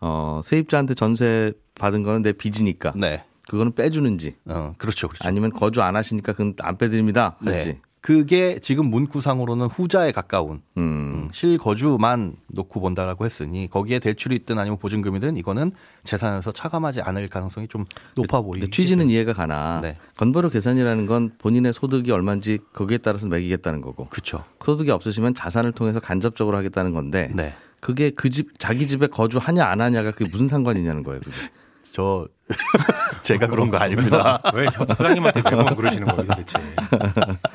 어, 0.00 0.40
세입자한테 0.44 0.94
전세 0.94 1.52
받은 1.74 2.02
거는 2.02 2.22
내 2.22 2.32
빚이니까 2.32 2.92
네. 2.96 3.24
그거는 3.48 3.74
빼주는지 3.74 4.36
어, 4.46 4.74
그렇죠. 4.78 5.08
그렇죠. 5.08 5.26
아니면 5.28 5.50
거주 5.50 5.82
안 5.82 5.96
하시니까 5.96 6.32
그건 6.32 6.54
안 6.60 6.76
빼드립니다. 6.76 7.36
할지. 7.44 7.68
네. 7.72 7.80
그게 8.06 8.60
지금 8.60 8.86
문구상으로는 8.86 9.66
후자에 9.66 10.12
가까운 10.12 10.62
음. 10.76 10.82
음, 11.26 11.28
실거주만 11.32 12.34
놓고 12.46 12.80
본다라고 12.80 13.24
했으니 13.24 13.66
거기에 13.68 13.98
대출이 13.98 14.36
있든 14.36 14.60
아니면 14.60 14.78
보증금이든 14.78 15.36
이거는 15.36 15.72
재산에서 16.04 16.52
차감하지 16.52 17.00
않을 17.00 17.26
가능성이 17.26 17.66
좀 17.66 17.84
높아 18.14 18.42
보이죠. 18.42 18.70
취지는 18.70 19.10
이해가 19.10 19.32
가나 19.32 19.80
네. 19.82 19.96
건보료 20.16 20.50
계산이라는 20.50 21.06
건 21.06 21.32
본인의 21.38 21.72
소득이 21.72 22.12
얼마인지 22.12 22.60
거기에 22.72 22.98
따라서 22.98 23.26
매기겠다는 23.26 23.80
거고 23.80 24.06
그렇죠. 24.08 24.44
소득이 24.64 24.92
없으시면 24.92 25.34
자산을 25.34 25.72
통해서 25.72 25.98
간접적으로 25.98 26.56
하겠다는 26.58 26.92
건데 26.92 27.28
네. 27.34 27.54
그게 27.80 28.10
그 28.10 28.30
집 28.30 28.56
자기 28.60 28.86
집에 28.86 29.08
거주하냐 29.08 29.64
안 29.66 29.80
하냐가 29.80 30.12
그게 30.12 30.30
무슨 30.30 30.46
상관이냐는 30.46 31.02
거예요. 31.02 31.18
그게. 31.22 31.34
저 31.90 32.28
제가 33.22 33.46
그런 33.46 33.70
거 33.70 33.78
아닙니다. 33.78 34.40
왜 34.54 34.66
사장님한테 34.70 35.42
매번 35.42 35.74
그러시는 35.74 36.06
거예요, 36.06 36.22
도대체? 36.24 36.58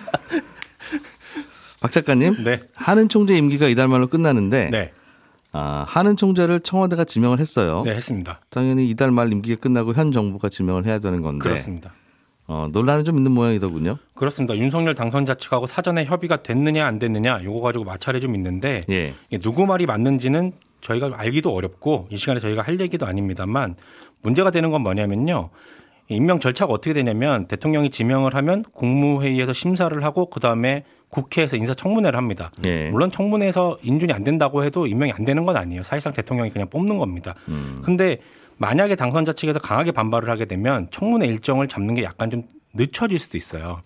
박 1.91 2.05
작가님, 2.05 2.43
네. 2.45 2.61
하는 2.73 3.09
총재 3.09 3.35
임기가 3.35 3.67
이달 3.67 3.89
말로 3.89 4.07
끝나는데 4.07 4.69
네. 4.71 4.91
아, 5.51 5.83
하는 5.85 6.15
총재를 6.15 6.61
청와대가 6.61 7.03
지명을 7.03 7.39
했어요. 7.39 7.83
네, 7.85 7.93
했습니다. 7.93 8.39
당연히 8.49 8.89
이달 8.89 9.11
말 9.11 9.31
임기가 9.31 9.59
끝나고 9.59 9.93
현 9.93 10.13
정부가 10.13 10.47
지명을 10.47 10.85
해야 10.85 10.99
되는 10.99 11.21
건데 11.21 11.43
그렇습니다. 11.43 11.93
어, 12.47 12.69
논란은 12.71 13.03
좀 13.03 13.17
있는 13.17 13.33
모양이더군요. 13.33 13.97
그렇습니다. 14.15 14.55
윤석열 14.55 14.95
당선자 14.95 15.35
측하고 15.35 15.67
사전에 15.67 16.05
협의가 16.05 16.41
됐느냐 16.41 16.85
안 16.85 16.97
됐느냐 16.97 17.43
요거 17.43 17.59
가지고 17.59 17.83
마찰이 17.83 18.21
좀 18.21 18.35
있는데 18.35 18.83
예. 18.89 19.13
누구 19.41 19.65
말이 19.65 19.85
맞는지는 19.85 20.53
저희가 20.79 21.11
알기도 21.13 21.53
어렵고 21.53 22.07
이 22.09 22.17
시간에 22.17 22.39
저희가 22.39 22.61
할 22.61 22.79
얘기도 22.79 23.05
아닙니다만 23.05 23.75
문제가 24.21 24.51
되는 24.51 24.71
건 24.71 24.81
뭐냐면요. 24.81 25.49
임명 26.07 26.39
절차가 26.39 26.73
어떻게 26.73 26.93
되냐면 26.93 27.47
대통령이 27.47 27.89
지명을 27.89 28.35
하면 28.35 28.63
국무회의에서 28.73 29.53
심사를 29.53 30.03
하고 30.03 30.29
그다음에 30.29 30.83
국회에서 31.11 31.57
인사청문회를 31.57 32.17
합니다. 32.17 32.51
예. 32.65 32.89
물론 32.89 33.11
청문회에서 33.11 33.77
인준이 33.83 34.13
안 34.13 34.23
된다고 34.23 34.63
해도 34.63 34.87
임명이 34.87 35.11
안 35.11 35.25
되는 35.25 35.45
건 35.45 35.57
아니에요. 35.57 35.83
사실상 35.83 36.13
대통령이 36.13 36.49
그냥 36.49 36.69
뽑는 36.69 36.97
겁니다. 36.97 37.35
음. 37.49 37.81
근데 37.83 38.19
만약에 38.57 38.95
당선자 38.95 39.33
측에서 39.33 39.59
강하게 39.59 39.91
반발을 39.91 40.29
하게 40.29 40.45
되면 40.45 40.87
청문회 40.89 41.27
일정을 41.27 41.67
잡는 41.67 41.95
게 41.95 42.03
약간 42.03 42.29
좀 42.29 42.43
늦춰질 42.73 43.19
수도 43.19 43.37
있어요. 43.37 43.81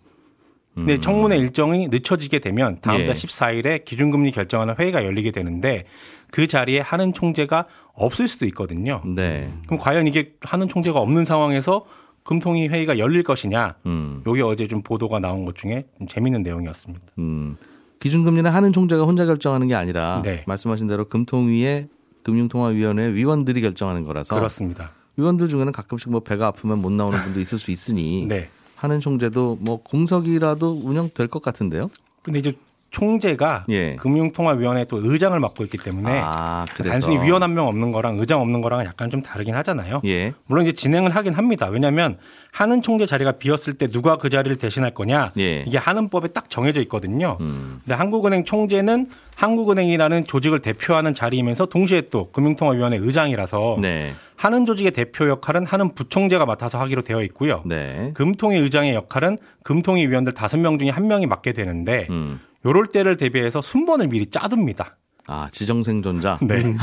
근데 0.75 0.99
청문회 0.99 1.37
일정이 1.37 1.87
늦춰지게 1.87 2.39
되면 2.39 2.79
다음 2.81 2.97
음. 2.97 3.01
예. 3.03 3.05
달 3.07 3.15
14일에 3.15 3.85
기준금리 3.85 4.31
결정하는 4.31 4.75
회의가 4.77 5.05
열리게 5.05 5.31
되는데 5.31 5.85
그 6.31 6.47
자리에 6.47 6.81
하는 6.81 7.13
총재가 7.13 7.65
없을 7.93 8.27
수도 8.27 8.45
있거든요. 8.47 9.01
네. 9.05 9.49
그럼 9.67 9.79
과연 9.79 10.05
이게 10.05 10.33
하는 10.41 10.67
총재가 10.67 10.99
없는 10.99 11.23
상황에서 11.23 11.85
금통위 12.25 12.67
회의가 12.67 12.97
열릴 12.97 13.23
것이냐? 13.23 13.75
음. 13.85 14.21
요게 14.25 14.41
어제 14.41 14.67
좀 14.67 14.81
보도가 14.81 15.19
나온 15.19 15.45
것 15.45 15.55
중에 15.55 15.85
좀 15.97 16.07
재밌는 16.07 16.41
내용이었습니다. 16.41 17.05
음. 17.19 17.55
기준금리는 17.99 18.51
하는 18.51 18.73
총재가 18.73 19.03
혼자 19.03 19.25
결정하는 19.25 19.67
게 19.67 19.75
아니라 19.75 20.21
네. 20.23 20.43
말씀하신 20.47 20.87
대로 20.87 21.05
금통위의 21.05 21.87
금융통화위원회 22.23 23.13
위원들이 23.13 23.61
결정하는 23.61 24.03
거라서 24.03 24.35
그렇습니다. 24.35 24.91
위원들 25.17 25.47
중에는 25.47 25.71
가끔씩 25.71 26.11
뭐 26.11 26.19
배가 26.21 26.47
아프면 26.47 26.81
못 26.81 26.91
나오는 26.91 27.17
분도 27.23 27.39
있을 27.39 27.59
수 27.59 27.71
있으니 27.71 28.25
네. 28.27 28.49
하는 28.75 28.99
총재도 28.99 29.59
뭐 29.61 29.81
공석이라도 29.83 30.81
운영될 30.83 31.27
것 31.27 31.41
같은데요. 31.43 31.89
근데 32.23 32.39
이제 32.39 32.55
총재가 32.95 33.65
예. 33.69 33.97
금융통화위원회 33.97 34.85
또 34.85 35.01
의장을 35.03 35.37
맡고 35.37 35.65
있기 35.65 35.77
때문에 35.77 36.21
아, 36.23 36.65
단순히 36.77 37.21
위원 37.21 37.43
한 37.43 37.53
명 37.55 37.67
없는 37.67 37.91
거랑 37.91 38.19
의장 38.19 38.39
없는 38.41 38.61
거랑 38.61 38.85
약간 38.85 39.09
좀 39.09 39.21
다르긴 39.21 39.53
하잖아요. 39.55 40.01
예. 40.05 40.33
물론 40.45 40.63
이제 40.65 40.71
진행을 40.73 41.11
하긴 41.13 41.33
합니다. 41.33 41.67
왜냐하면 41.67 42.17
하는 42.51 42.81
총재 42.81 43.05
자리가 43.05 43.33
비었을 43.33 43.73
때 43.73 43.87
누가 43.87 44.17
그 44.17 44.29
자리를 44.29 44.55
대신할 44.57 44.91
거냐 44.93 45.31
예. 45.37 45.63
이게 45.67 45.77
하는 45.77 46.07
법에 46.09 46.29
딱 46.29 46.49
정해져 46.49 46.81
있거든요. 46.83 47.37
음. 47.41 47.79
근데 47.83 47.95
한국은행 47.95 48.45
총재는 48.45 49.09
한국은행이라는 49.35 50.25
조직을 50.25 50.59
대표하는 50.59 51.13
자리이면서 51.13 51.65
동시에 51.65 52.03
또 52.09 52.31
금융통화위원회 52.31 52.97
의장이라서 52.97 53.79
네. 53.81 54.13
하는 54.37 54.65
조직의 54.65 54.91
대표 54.91 55.27
역할은 55.29 55.65
하는 55.65 55.93
부총재가 55.93 56.45
맡아서 56.45 56.77
하기로 56.79 57.01
되어 57.01 57.21
있고요. 57.23 57.61
네. 57.65 58.11
금통위 58.15 58.57
의장의 58.57 58.93
역할은 58.95 59.37
금통위 59.63 60.07
위원들 60.07 60.33
다섯 60.33 60.57
명 60.57 60.77
중에 60.77 60.89
한 60.89 61.07
명이 61.07 61.25
맡게 61.25 61.51
되는데 61.53 62.07
음. 62.09 62.39
요럴 62.65 62.87
때를 62.87 63.17
대비해서 63.17 63.61
순번을 63.61 64.07
미리 64.07 64.25
짜둡니다. 64.25 64.97
아, 65.27 65.49
지정생존자. 65.51 66.39
네. 66.45 66.75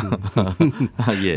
아, 0.97 1.15
예. 1.25 1.37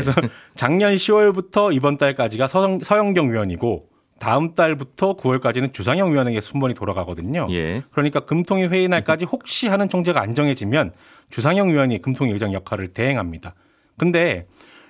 작년 0.54 0.94
10월부터 0.94 1.74
이번 1.74 1.96
달까지가 1.96 2.48
서영, 2.48 2.80
서영경 2.80 3.32
위원이고 3.32 3.88
다음 4.18 4.54
달부터 4.54 5.16
9월까지는 5.16 5.72
주상영 5.72 6.12
위원에게 6.12 6.40
순번이 6.40 6.74
돌아가거든요. 6.74 7.48
예. 7.50 7.82
그러니까 7.92 8.20
금통위 8.20 8.66
회의 8.66 8.88
날까지 8.88 9.26
혹시 9.26 9.68
하는 9.68 9.88
총재가 9.88 10.20
안 10.20 10.34
정해지면 10.34 10.92
주상영 11.30 11.68
위원이 11.68 12.00
금통위 12.00 12.32
의장 12.32 12.52
역할을 12.52 12.88
대행합니다. 12.88 13.54
근데 13.98 14.46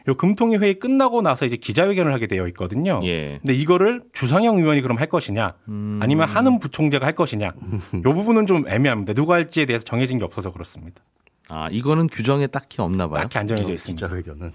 요 0.08 0.14
금통위 0.14 0.56
회의 0.56 0.78
끝나고 0.78 1.22
나서 1.22 1.46
이제 1.46 1.56
기자회견을 1.56 2.12
하게 2.12 2.26
되어 2.26 2.46
있거든요. 2.48 3.00
예. 3.04 3.38
근데 3.42 3.54
이거를 3.54 4.02
주상영 4.12 4.56
의원이 4.58 4.82
그럼 4.82 4.98
할 4.98 5.08
것이냐, 5.08 5.54
음. 5.68 5.98
아니면 6.02 6.28
하는 6.28 6.58
부총재가 6.58 7.04
할 7.04 7.14
것이냐, 7.14 7.52
요 8.04 8.14
부분은 8.14 8.46
좀 8.46 8.68
애매합니다. 8.68 9.14
누가 9.14 9.34
할지에 9.34 9.66
대해서 9.66 9.84
정해진 9.84 10.18
게 10.18 10.24
없어서 10.24 10.52
그렇습니다. 10.52 11.02
아, 11.48 11.68
이거는 11.70 12.08
규정에 12.08 12.46
딱히 12.48 12.82
없나 12.82 13.08
봐요. 13.08 13.22
딱히 13.22 13.38
안 13.38 13.46
정해져 13.46 13.72
있습니다. 13.72 14.06
기자회견은 14.08 14.52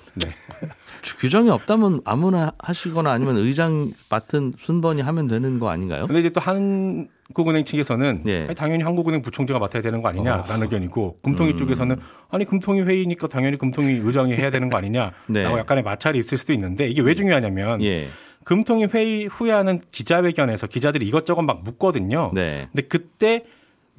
주- 1.02 1.18
규정이 1.20 1.50
없다면 1.50 2.02
아무나 2.04 2.52
하시거나 2.60 3.12
아니면 3.12 3.38
의장 3.38 3.92
맡은 4.10 4.54
순번이 4.58 5.02
하면 5.02 5.28
되는 5.28 5.60
거 5.60 5.70
아닌가요? 5.70 6.08
근데 6.08 6.20
이제 6.20 6.30
또 6.30 6.42
한국은행 6.42 7.64
측에서는 7.64 8.24
예. 8.28 8.44
아니, 8.46 8.56
당연히 8.56 8.84
한국은행 8.84 9.22
부총재가 9.22 9.58
맡아야 9.60 9.82
되는 9.82 10.02
거 10.02 10.10
어. 10.10 10.12
아니냐라는 10.12 10.64
의견이고 10.64 11.18
금통위 11.24 11.54
음. 11.54 11.58
쪽에서는 11.58 11.96
아니 12.30 12.46
금통위 12.46 12.82
회의니까 12.82 13.28
당연히 13.28 13.58
금통위 13.58 13.94
의장이 14.04 14.34
해야 14.34 14.52
되는 14.52 14.70
거 14.70 14.78
아니냐라고 14.78 15.16
네. 15.30 15.44
약간의 15.44 15.84
마찰이 15.84 16.20
있을 16.20 16.38
수도 16.38 16.52
있는데 16.54 16.88
이게 16.88 17.02
왜 17.02 17.16
중요하냐면 17.16 17.82
예. 17.84 18.10
금통위 18.44 18.86
회의 18.94 19.28
후에 19.28 19.52
하는 19.52 19.80
기자회견에서 19.92 20.68
기자들이 20.68 21.08
이것저것 21.08 21.42
막 21.44 21.64
묻거든요. 21.64 22.32
네. 22.34 22.68
근데 22.74 22.88
그때 22.88 23.46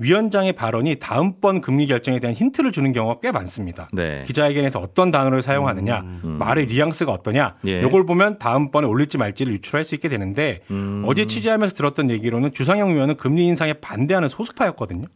위원장의 0.02 0.52
발언이 0.54 0.97
다음번 0.99 1.61
금리 1.61 1.87
결정에 1.87 2.18
대한 2.21 2.35
힌트를 2.35 2.73
주는 2.73 2.92
경우가 2.92 3.21
꽤 3.21 3.30
많습니다. 3.30 3.88
네. 3.92 4.25
기자회견에서 4.26 4.80
어떤 4.80 5.11
단어를 5.11 5.42
사용하느냐, 5.42 6.00
음. 6.25 6.37
말의 6.38 6.66
뉘앙스가 6.66 7.12
어떠냐, 7.12 7.56
예. 7.66 7.80
이걸 7.80 8.04
보면 8.04 8.38
다음번에 8.38 8.87
올릴지 8.87 9.18
말지를 9.18 9.52
유출할 9.54 9.85
수 9.85 9.94
있게 9.94 10.09
되는데 10.09 10.61
음. 10.71 11.04
어제 11.06 11.25
취재하면서 11.25 11.75
들었던 11.75 12.11
얘기로는 12.11 12.52
주상영 12.52 12.90
의원은 12.90 13.16
금리 13.16 13.44
인상에 13.47 13.75
반대하는 13.75 14.28
소수파였거든요. 14.28 15.06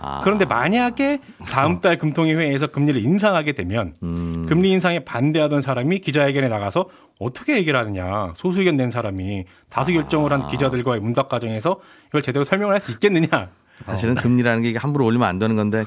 아. 0.00 0.20
그런데 0.22 0.44
만약에 0.44 1.18
다음 1.48 1.80
달 1.80 1.98
금통위 1.98 2.32
회의에서 2.34 2.68
금리를 2.68 3.02
인상하게 3.04 3.52
되면 3.52 3.94
음. 4.04 4.46
금리 4.48 4.70
인상에 4.70 5.00
반대하던 5.00 5.60
사람이 5.60 5.98
기자회견에 5.98 6.48
나가서 6.48 6.88
어떻게 7.18 7.56
얘기를 7.56 7.76
하느냐 7.76 8.32
소수 8.36 8.60
의견 8.60 8.76
낸 8.76 8.90
사람이 8.92 9.46
다수 9.68 9.92
결정을 9.92 10.32
아. 10.32 10.38
한 10.38 10.46
기자들과의 10.46 11.00
문답 11.00 11.28
과정에서 11.28 11.80
이걸 12.10 12.22
제대로 12.22 12.44
설명을 12.44 12.74
할 12.74 12.80
수 12.80 12.92
있겠느냐 12.92 13.50
사실은 13.86 14.14
금리라는 14.14 14.62
게 14.62 14.70
이게 14.70 14.78
함부로 14.78 15.04
올리면 15.04 15.26
안 15.26 15.38
되는 15.38 15.56
건데 15.56 15.84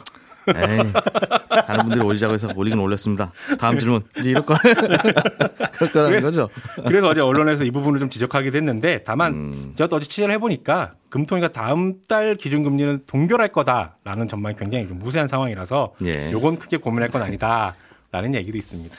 에이, 0.47 0.79
다른 1.67 1.81
분들이 1.81 2.03
올리자고 2.03 2.33
해서 2.33 2.49
올리긴 2.55 2.79
올렸습니다. 2.79 3.31
다음 3.59 3.77
질문. 3.77 4.01
이제 4.19 4.31
이럴 4.31 4.43
거 4.43 4.55
그럴 5.73 5.91
거라는 5.91 6.09
그래. 6.11 6.21
거죠. 6.21 6.49
그래서 6.87 7.09
어제 7.09 7.21
언론에서 7.21 7.63
이 7.63 7.71
부분을 7.71 7.99
좀 7.99 8.09
지적하기도 8.09 8.57
했는데 8.57 9.03
다만 9.05 9.33
음. 9.33 9.73
제가 9.77 9.87
또 9.87 9.97
어제 9.97 10.07
취재를 10.07 10.33
해보니까 10.35 10.93
금통위가 11.09 11.49
다음 11.49 11.95
달 12.07 12.35
기준금리는 12.35 13.03
동결할 13.05 13.49
거다라는 13.49 14.27
전망이 14.27 14.55
굉장히 14.57 14.87
좀 14.87 14.97
무세한 14.99 15.27
상황이라서 15.27 15.93
예. 16.05 16.31
요건 16.31 16.57
크게 16.57 16.77
고민할 16.77 17.09
건 17.09 17.21
아니다 17.21 17.75
라는 18.11 18.35
얘기도 18.35 18.57
있습니다. 18.57 18.93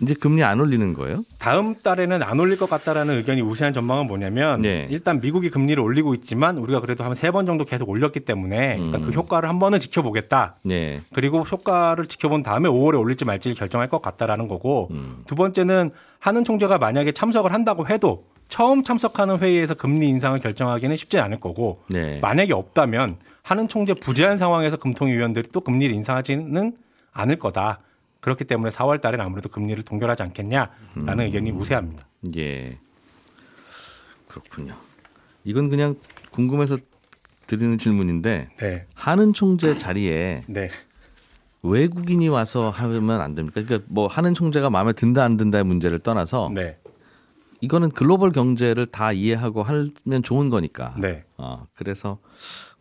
이제 0.00 0.12
금리 0.14 0.44
안 0.44 0.60
올리는 0.60 0.92
거예요? 0.92 1.24
다음 1.38 1.74
달에는 1.74 2.22
안 2.22 2.38
올릴 2.38 2.58
것 2.58 2.68
같다라는 2.68 3.16
의견이 3.16 3.40
우세한 3.40 3.72
전망은 3.72 4.06
뭐냐면 4.06 4.60
네. 4.60 4.86
일단 4.90 5.20
미국이 5.20 5.48
금리를 5.48 5.82
올리고 5.82 6.14
있지만 6.14 6.58
우리가 6.58 6.80
그래도 6.80 7.04
한 7.04 7.12
세 7.14 7.30
번 7.30 7.46
정도 7.46 7.64
계속 7.64 7.88
올렸기 7.88 8.20
때문에 8.20 8.76
일단 8.80 9.00
그 9.00 9.08
음. 9.08 9.12
효과를 9.14 9.48
한 9.48 9.58
번은 9.58 9.80
지켜보겠다. 9.80 10.56
네. 10.62 11.00
그리고 11.14 11.40
효과를 11.40 12.04
지켜본 12.04 12.42
다음에 12.42 12.68
5월에 12.68 13.00
올릴지 13.00 13.24
말지를 13.24 13.56
결정할 13.56 13.88
것 13.88 14.02
같다라는 14.02 14.46
거고 14.46 14.88
음. 14.90 15.22
두 15.26 15.34
번째는 15.34 15.90
하는 16.18 16.44
총재가 16.44 16.76
만약에 16.76 17.12
참석을 17.12 17.54
한다고 17.54 17.88
해도 17.88 18.24
처음 18.50 18.82
참석하는 18.84 19.38
회의에서 19.38 19.72
금리 19.74 20.06
인상을 20.08 20.38
결정하기는 20.40 20.96
쉽지 20.96 21.18
않을 21.18 21.40
거고 21.40 21.80
네. 21.88 22.18
만약에 22.20 22.52
없다면 22.52 23.16
하는 23.42 23.68
총재 23.68 23.94
부재한 23.94 24.36
상황에서 24.36 24.76
금통위 24.76 25.12
위원들이 25.14 25.48
또 25.50 25.60
금리를 25.62 25.94
인상하지는 25.94 26.74
않을 27.12 27.38
거다. 27.38 27.80
그렇기 28.20 28.44
때문에 28.44 28.70
4월 28.70 29.00
달에는 29.00 29.24
아무래도 29.24 29.48
금리를 29.48 29.82
동결하지 29.82 30.22
않겠냐라는 30.24 30.70
음. 30.96 31.20
의견이 31.20 31.50
우세합니다. 31.52 32.06
예. 32.36 32.78
그렇군요. 34.26 34.74
이건 35.44 35.68
그냥 35.70 35.96
궁금해서 36.30 36.78
드리는 37.46 37.78
질문인데 37.78 38.50
네. 38.58 38.86
하는 38.94 39.32
총재 39.32 39.78
자리에 39.78 40.42
네. 40.46 40.70
외국인이 41.62 42.28
와서 42.28 42.70
하면 42.70 43.20
안 43.20 43.34
됩니까? 43.34 43.62
그러니까 43.62 43.86
뭐 43.90 44.06
하는 44.06 44.34
총재가 44.34 44.70
마음에 44.70 44.92
든다 44.92 45.24
안 45.24 45.36
든다의 45.36 45.64
문제를 45.64 45.98
떠나서 45.98 46.50
네. 46.54 46.78
이거는 47.60 47.90
글로벌 47.90 48.30
경제를 48.30 48.86
다 48.86 49.12
이해하고 49.12 49.62
하면 49.62 50.22
좋은 50.22 50.50
거니까. 50.50 50.94
네. 50.98 51.24
어, 51.38 51.66
그래서 51.74 52.18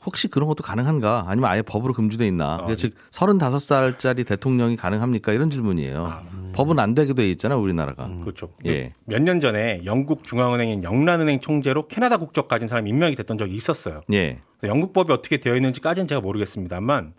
혹시 0.08 0.30
그런 0.30 0.48
것도 0.48 0.64
가능한가? 0.64 1.26
아니면 1.28 1.50
아예 1.52 1.62
법으로 1.62 1.94
금지돼 1.94 2.26
있나? 2.28 2.46
아, 2.54 2.58
그러니까 2.58 2.78
즉 2.78 2.94
35살짜리 3.12 4.26
대통령이 4.26 4.78
가능합니까? 4.78 5.34
이런 5.34 5.50
질문이에요. 5.50 6.22
법은 6.54 6.80
안 6.80 6.96
되게 6.96 7.14
돼 7.14 7.30
있잖아요, 7.32 7.60
우리나라가. 7.60 8.10
그렇죠. 8.22 8.50
예. 8.66 8.94
몇 9.06 9.22
년 9.22 9.42
전에 9.42 9.82
영국 9.84 10.24
중앙은행인 10.24 10.84
영란은행 10.84 11.42
총재로 11.42 11.88
캐나다 11.88 12.16
국적 12.18 12.48
가진 12.48 12.70
사람이 12.70 12.90
임명이 12.90 13.16
됐던 13.16 13.38
적이 13.38 13.56
있었어요. 13.56 14.02
예. 14.14 14.40
영국 14.64 14.94
법이 14.94 15.12
어떻게 15.12 15.38
되어 15.42 15.56
있는지까지는 15.56 16.08
제가 16.08 16.22
모르겠습니다만 16.22 17.14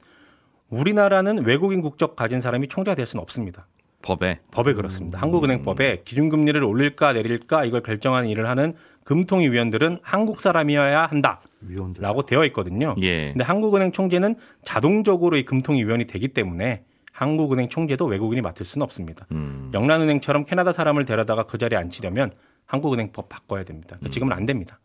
우리나라는 0.70 1.44
외국인 1.44 1.82
국적 1.82 2.16
가진 2.16 2.40
사람이 2.40 2.68
총재가 2.68 2.94
될 2.94 3.04
수는 3.06 3.22
없습니다. 3.22 3.66
법에. 4.00 4.40
법에 4.50 4.72
그렇습니다. 4.72 5.18
한국은행법에 5.18 6.02
기준금리를 6.04 6.62
올릴까 6.64 7.12
내릴까 7.12 7.64
이걸 7.64 7.82
결정하는 7.82 8.28
일을 8.30 8.48
하는 8.48 8.74
금통위 9.08 9.50
위원들은 9.50 10.00
한국 10.02 10.42
사람이어야 10.42 11.06
한다라고 11.06 11.40
위원들. 11.62 12.02
되어 12.26 12.44
있거든요. 12.46 12.94
예. 13.00 13.30
근데 13.30 13.42
한국은행 13.42 13.90
총재는 13.90 14.36
자동적으로 14.62 15.38
이 15.38 15.46
금통위 15.46 15.82
위원이 15.82 16.06
되기 16.06 16.28
때문에 16.28 16.84
한국은행 17.14 17.70
총재도 17.70 18.04
외국인이 18.04 18.42
맡을 18.42 18.66
수는 18.66 18.84
없습니다. 18.84 19.26
음. 19.32 19.70
영란은행처럼 19.72 20.44
캐나다 20.44 20.74
사람을 20.74 21.06
데려다가 21.06 21.44
그 21.44 21.56
자리에 21.56 21.78
앉히려면 21.78 22.32
한국은행법 22.66 23.30
바꿔야 23.30 23.64
됩니다. 23.64 23.96
그러니까 23.96 24.10
지금은 24.10 24.36
안 24.36 24.44
됩니다. 24.44 24.78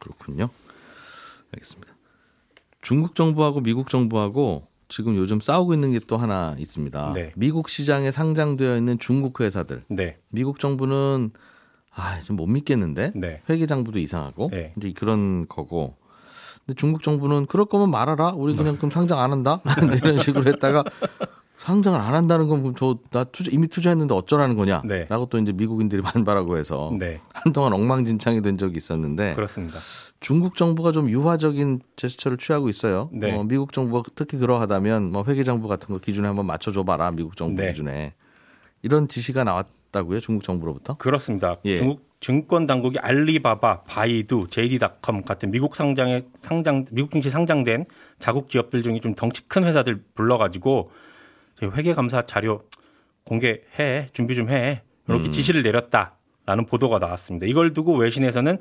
그렇군요. 0.00 0.48
알겠습니다. 1.54 1.94
중국 2.80 3.14
정부하고 3.14 3.60
미국 3.60 3.90
정부하고 3.90 4.66
지금 4.88 5.14
요즘 5.14 5.38
싸우고 5.38 5.72
있는 5.72 5.92
게 5.92 6.00
또 6.08 6.16
하나 6.16 6.56
있습니다. 6.58 7.12
네. 7.14 7.32
미국 7.36 7.68
시장에 7.68 8.10
상장되어 8.10 8.76
있는 8.76 8.98
중국 8.98 9.40
회사들. 9.40 9.84
네, 9.86 10.18
미국 10.30 10.58
정부는 10.58 11.30
아, 11.94 12.20
좀 12.22 12.36
못 12.36 12.46
믿겠는데. 12.46 13.12
네, 13.14 13.42
회계 13.50 13.66
장부도 13.66 13.98
이상하고 13.98 14.48
네. 14.50 14.72
이제 14.76 14.92
그런 14.92 15.46
거고. 15.48 15.94
근데 16.64 16.76
중국 16.76 17.02
정부는 17.02 17.46
그럴 17.46 17.66
거면 17.66 17.90
말아라. 17.90 18.30
우리 18.30 18.54
그냥 18.56 18.76
그럼 18.76 18.90
상장 18.90 19.18
안 19.20 19.32
한다. 19.32 19.60
이런 20.02 20.18
식으로 20.18 20.44
했다가 20.46 20.84
상장을 21.56 21.98
안 21.98 22.14
한다는 22.14 22.48
건저나 22.48 23.24
투자 23.30 23.50
이미 23.52 23.68
투자했는데 23.68 24.14
어쩌라는 24.14 24.56
거냐. 24.56 24.82
네. 24.84 25.06
라고 25.08 25.26
또 25.26 25.38
이제 25.38 25.52
미국인들이 25.52 26.02
반발하고 26.02 26.56
해서 26.56 26.92
네, 26.98 27.20
한동안 27.32 27.72
엉망진창이 27.72 28.42
된 28.42 28.58
적이 28.58 28.76
있었는데 28.78 29.34
그렇습니다. 29.34 29.78
중국 30.20 30.56
정부가 30.56 30.92
좀 30.92 31.10
유화적인 31.10 31.80
제스처를 31.96 32.38
취하고 32.38 32.68
있어요. 32.68 33.10
네. 33.12 33.36
어, 33.36 33.42
미국 33.44 33.72
정부가 33.72 34.08
특히 34.14 34.38
그러하다면 34.38 35.10
뭐 35.12 35.24
회계장부 35.26 35.66
같은 35.68 35.88
거 35.88 35.98
기준에 36.00 36.26
한번 36.28 36.46
맞춰줘 36.46 36.84
봐라. 36.84 37.10
미국 37.10 37.36
정부 37.36 37.60
네. 37.60 37.68
기준에 37.70 38.14
이런 38.82 39.08
지시가 39.08 39.44
나왔 39.44 39.66
다고요. 39.92 40.20
중국 40.20 40.42
정부로부터. 40.42 40.94
그렇습니다. 40.94 41.56
예. 41.64 41.76
중국 41.78 42.10
증권 42.20 42.66
당국이 42.66 42.98
알리바바, 42.98 43.82
바이두, 43.82 44.46
JD.com 44.48 45.22
같은 45.24 45.50
미국 45.50 45.76
상장에 45.76 46.22
상장 46.36 46.84
미국 46.92 47.10
증시 47.10 47.30
상장된 47.30 47.84
자국 48.18 48.48
기업들 48.48 48.82
중에 48.82 49.00
좀 49.00 49.14
덩치 49.14 49.46
큰 49.48 49.64
회사들 49.64 50.02
불러가지고 50.14 50.90
회계 51.62 51.94
감사 51.94 52.22
자료 52.22 52.62
공개해 53.24 54.06
준비 54.12 54.34
좀 54.34 54.48
해. 54.50 54.82
이렇게 55.08 55.30
지시를 55.30 55.62
내렸다라는 55.62 56.66
보도가 56.68 56.98
나왔습니다. 56.98 57.46
이걸 57.46 57.74
두고 57.74 57.96
외신에서는 57.96 58.58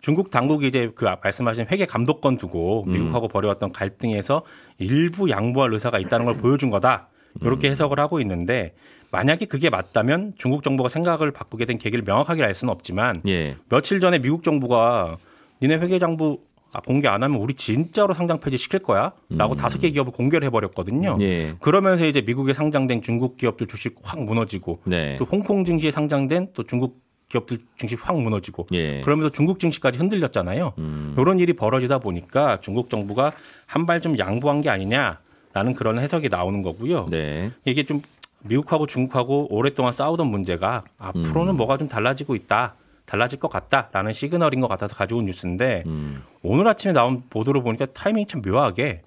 중국 0.00 0.30
당국이 0.30 0.66
이제 0.66 0.90
그 0.94 1.06
말씀하신 1.22 1.66
회계 1.70 1.86
감독권 1.86 2.36
두고 2.36 2.84
미국하고 2.84 3.28
벌여왔던 3.28 3.72
갈등에서 3.72 4.42
일부 4.78 5.30
양보할 5.30 5.72
의사가 5.72 5.98
있다는 6.00 6.26
걸 6.26 6.36
보여준 6.36 6.68
거다. 6.68 7.08
이렇게 7.40 7.70
해석을 7.70 7.98
하고 8.00 8.20
있는데 8.20 8.74
만약에 9.14 9.46
그게 9.46 9.70
맞다면 9.70 10.32
중국 10.36 10.64
정부가 10.64 10.88
생각을 10.88 11.30
바꾸게 11.30 11.66
된 11.66 11.78
계기를 11.78 12.04
명확하게 12.04 12.42
알 12.42 12.52
수는 12.54 12.72
없지만 12.72 13.22
예. 13.28 13.56
며칠 13.68 14.00
전에 14.00 14.18
미국 14.18 14.42
정부가 14.42 15.18
니네 15.62 15.76
회계장부 15.76 16.40
아, 16.72 16.80
공개 16.80 17.06
안 17.06 17.22
하면 17.22 17.38
우리 17.40 17.54
진짜로 17.54 18.12
상장 18.14 18.40
폐지 18.40 18.56
시킬 18.58 18.80
거야? 18.80 19.12
라고 19.28 19.54
다섯 19.54 19.78
개 19.78 19.88
기업을 19.90 20.10
공개를 20.12 20.44
해버렸거든요. 20.46 21.16
예. 21.20 21.54
그러면서 21.60 22.04
이제 22.04 22.20
미국에 22.22 22.52
상장된 22.52 23.02
중국 23.02 23.36
기업들 23.36 23.68
주식 23.68 23.94
확 24.02 24.20
무너지고 24.20 24.80
네. 24.84 25.14
또 25.20 25.24
홍콩 25.24 25.64
증시에 25.64 25.92
상장된 25.92 26.48
또 26.52 26.64
중국 26.64 27.00
기업들 27.28 27.58
증시 27.78 27.94
확 28.00 28.20
무너지고 28.20 28.66
예. 28.72 29.00
그러면서 29.02 29.30
중국 29.30 29.60
증시까지 29.60 30.00
흔들렸잖아요. 30.00 30.72
음. 30.78 31.14
이런 31.16 31.38
일이 31.38 31.52
벌어지다 31.52 31.98
보니까 32.00 32.58
중국 32.60 32.90
정부가 32.90 33.32
한 33.66 33.86
발 33.86 34.00
좀 34.00 34.18
양보한 34.18 34.60
게 34.60 34.68
아니냐라는 34.70 35.74
그런 35.76 36.00
해석이 36.00 36.28
나오는 36.28 36.62
거고요. 36.62 37.06
네. 37.10 37.52
이게 37.64 37.84
좀 37.84 38.02
미국하고 38.44 38.86
중국하고 38.86 39.48
오랫동안 39.50 39.92
싸우던 39.92 40.26
문제가 40.26 40.84
앞으로는 40.98 41.54
음. 41.54 41.56
뭐가 41.56 41.76
좀 41.76 41.88
달라지고 41.88 42.34
있다. 42.34 42.74
달라질 43.06 43.38
것 43.38 43.48
같다라는 43.48 44.12
시그널인 44.12 44.60
것 44.60 44.68
같아서 44.68 44.94
가져온 44.94 45.26
뉴스인데 45.26 45.84
음. 45.86 46.22
오늘 46.42 46.66
아침에 46.68 46.92
나온 46.92 47.22
보도를 47.28 47.62
보니까 47.62 47.86
타이밍이 47.86 48.26
참 48.26 48.42
묘하게 48.42 49.02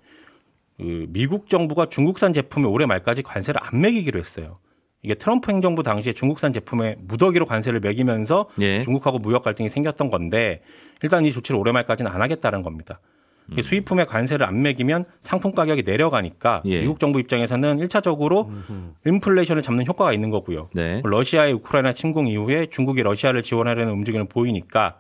그 0.78 1.06
미국 1.10 1.50
정부가 1.50 1.88
중국산 1.88 2.34
제품에 2.34 2.66
올해 2.66 2.86
말까지 2.86 3.24
관세를 3.24 3.60
안 3.64 3.82
매기기로 3.82 4.20
했어요. 4.20 4.60
이게 5.02 5.16
트럼프 5.16 5.52
행정부 5.52 5.84
당시에 5.84 6.14
중국산 6.14 6.54
제품에 6.54 6.98
무더기로 7.00 7.46
관세를 7.46 7.80
매기면서 7.80 8.50
예. 8.60 8.82
중국하고 8.82 9.20
무역 9.20 9.44
갈등이 9.44 9.70
생겼던 9.70 10.10
건데 10.10 10.62
일단 11.02 11.26
이 11.26 11.32
조치를 11.32 11.60
올해 11.60 11.72
말까지는 11.72 12.12
안 12.12 12.22
하겠다는 12.22 12.62
겁니다. 12.62 13.00
이게 13.52 13.62
수입품에 13.62 14.06
관세를 14.06 14.46
안 14.46 14.62
매기면 14.62 15.06
상품 15.22 15.54
가격이 15.54 15.84
내려가니까 15.84 16.62
예. 16.66 16.82
미국 16.82 17.00
정부 17.00 17.20
입장에서는 17.20 17.78
1차적으로 17.78 18.50
인플레이션을 19.06 19.62
잡는 19.62 19.86
효과가 19.88 20.14
있는 20.14 20.30
거고요. 20.30 20.70
네. 20.74 21.02
러시아의 21.04 21.54
우크라이나 21.54 21.94
침공 21.94 22.28
이후에 22.28 22.68
중국이 22.70 23.04
러시아를 23.04 23.44
지원하려는 23.44 23.94
움직임을 23.94 24.28
보이니까 24.28 24.98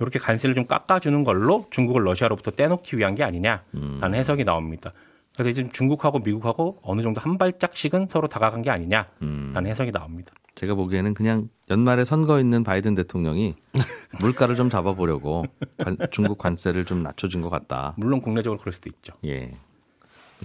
이렇게 0.00 0.18
관세를 0.18 0.54
좀 0.54 0.66
깎아주는 0.66 1.22
걸로 1.22 1.66
중국을 1.70 2.04
러시아로부터 2.04 2.50
떼놓기 2.50 2.98
위한 2.98 3.14
게 3.14 3.22
아니냐라는 3.22 4.14
해석이 4.14 4.44
나옵니다. 4.44 4.92
그래서 5.36 5.54
지금 5.54 5.70
중국하고 5.70 6.18
미국하고 6.18 6.78
어느 6.82 7.02
정도 7.02 7.20
한 7.20 7.38
발짝씩은 7.38 8.06
서로 8.08 8.28
다가간 8.28 8.62
게 8.62 8.70
아니냐라는 8.70 9.66
해석이 9.66 9.90
나옵니다. 9.92 10.32
제가 10.54 10.74
보기에는 10.74 11.14
그냥 11.14 11.48
연말에 11.70 12.04
선거 12.04 12.38
있는 12.38 12.62
바이든 12.64 12.94
대통령이 12.94 13.54
물가를 14.20 14.56
좀 14.56 14.68
잡아보려고 14.68 15.46
관- 15.78 15.96
중국 16.10 16.36
관세를 16.38 16.84
좀 16.84 17.02
낮춰준 17.02 17.40
것 17.40 17.48
같다. 17.48 17.94
물론 17.96 18.20
국내적으로 18.20 18.60
그럴 18.60 18.72
수도 18.74 18.90
있죠. 18.90 19.14
예. 19.24 19.52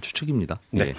추측입니다. 0.00 0.60
네. 0.70 0.86
예. 0.88 0.92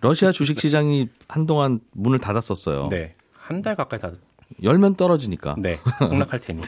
러시아 0.00 0.32
주식 0.32 0.58
시장이 0.60 1.08
한동안 1.28 1.80
문을 1.92 2.18
닫았었어요. 2.18 2.88
네. 2.88 3.14
한 3.34 3.60
달 3.62 3.76
가까이 3.76 4.00
다, 4.00 4.10
열면 4.62 4.94
떨어지니까 4.96 5.56
네. 5.58 5.78
폭락할 6.00 6.40
테니. 6.40 6.62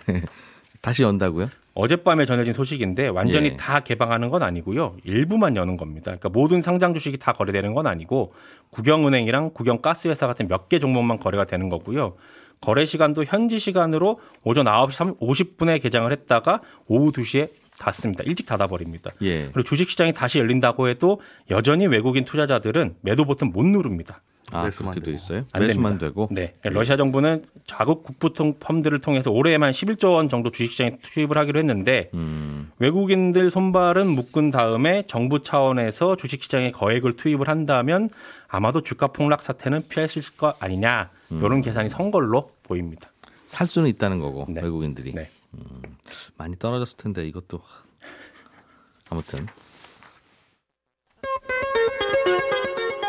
다시 0.80 1.02
연다고요? 1.02 1.48
어젯밤에 1.78 2.26
전해진 2.26 2.52
소식인데 2.52 3.06
완전히 3.06 3.50
예. 3.50 3.56
다 3.56 3.78
개방하는 3.78 4.30
건 4.30 4.42
아니고요. 4.42 4.96
일부만 5.04 5.54
여는 5.54 5.76
겁니다. 5.76 6.06
그러니까 6.06 6.28
모든 6.28 6.60
상장 6.60 6.92
주식이 6.92 7.18
다 7.18 7.32
거래되는 7.32 7.72
건 7.72 7.86
아니고 7.86 8.32
국영은행이랑 8.70 9.52
국영가스회사 9.54 10.26
같은 10.26 10.48
몇 10.48 10.68
개 10.68 10.80
종목만 10.80 11.20
거래가 11.20 11.44
되는 11.44 11.68
거고요. 11.68 12.16
거래 12.60 12.84
시간도 12.84 13.22
현지 13.24 13.60
시간으로 13.60 14.18
오전 14.42 14.66
9시 14.66 15.20
50분에 15.20 15.80
개장을 15.80 16.10
했다가 16.10 16.62
오후 16.88 17.12
2시에 17.12 17.50
닫습니다. 17.78 18.24
일찍 18.26 18.46
닫아버립니다. 18.46 19.12
예. 19.22 19.44
그리고 19.44 19.62
주식시장이 19.62 20.12
다시 20.14 20.40
열린다고 20.40 20.88
해도 20.88 21.20
여전히 21.48 21.86
외국인 21.86 22.24
투자자들은 22.24 22.96
매도 23.02 23.24
버튼 23.24 23.52
못 23.52 23.64
누릅니다. 23.64 24.20
아, 24.52 24.64
매수만 24.64 24.94
되고. 24.94 25.10
있어요? 25.10 25.44
안 25.52 25.62
매수만 25.62 25.98
됩니다. 25.98 26.06
되고. 26.06 26.28
네. 26.30 26.54
러시아 26.62 26.96
정부는 26.96 27.44
자국 27.66 28.02
국부통 28.02 28.54
펌들을 28.58 28.98
통해서 29.00 29.30
올해에만 29.30 29.70
11조 29.72 30.14
원 30.14 30.28
정도 30.28 30.50
주식시장에 30.50 30.98
투입을 31.02 31.36
하기로 31.36 31.58
했는데 31.58 32.10
음, 32.14 32.70
외국인들 32.78 33.50
손발은 33.50 34.08
묶은 34.08 34.50
다음에 34.50 35.04
정부 35.06 35.42
차원에서 35.42 36.16
주식시장에 36.16 36.70
거액을 36.72 37.16
투입을 37.16 37.48
한다면 37.48 38.08
아마도 38.48 38.82
주가 38.82 39.08
폭락 39.08 39.42
사태는 39.42 39.88
피할 39.88 40.08
수 40.08 40.18
있을 40.18 40.36
것 40.36 40.56
아니냐 40.60 41.10
이런 41.30 41.60
계산이 41.60 41.88
선 41.90 42.10
걸로 42.10 42.50
보입니다. 42.62 43.10
살 43.46 43.66
수는 43.66 43.88
있다는 43.90 44.18
거고 44.18 44.46
네. 44.48 44.62
외국인들이 44.62 45.12
네. 45.14 45.30
많이 46.36 46.56
떨어졌을 46.58 46.96
텐데 46.96 47.26
이것도 47.26 47.60
아무튼 49.10 49.46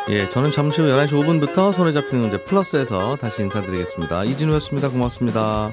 예, 0.10 0.28
저는 0.28 0.50
잠시 0.50 0.82
후 0.82 0.88
11시 0.88 1.10
5분부터 1.10 1.72
손에 1.72 1.92
잡히는 1.92 2.22
문제 2.22 2.44
플러스에서 2.44 3.16
다시 3.16 3.44
인사드리겠습니다. 3.44 4.24
이진우였습니다. 4.24 4.90
고맙습니다. 4.90 5.72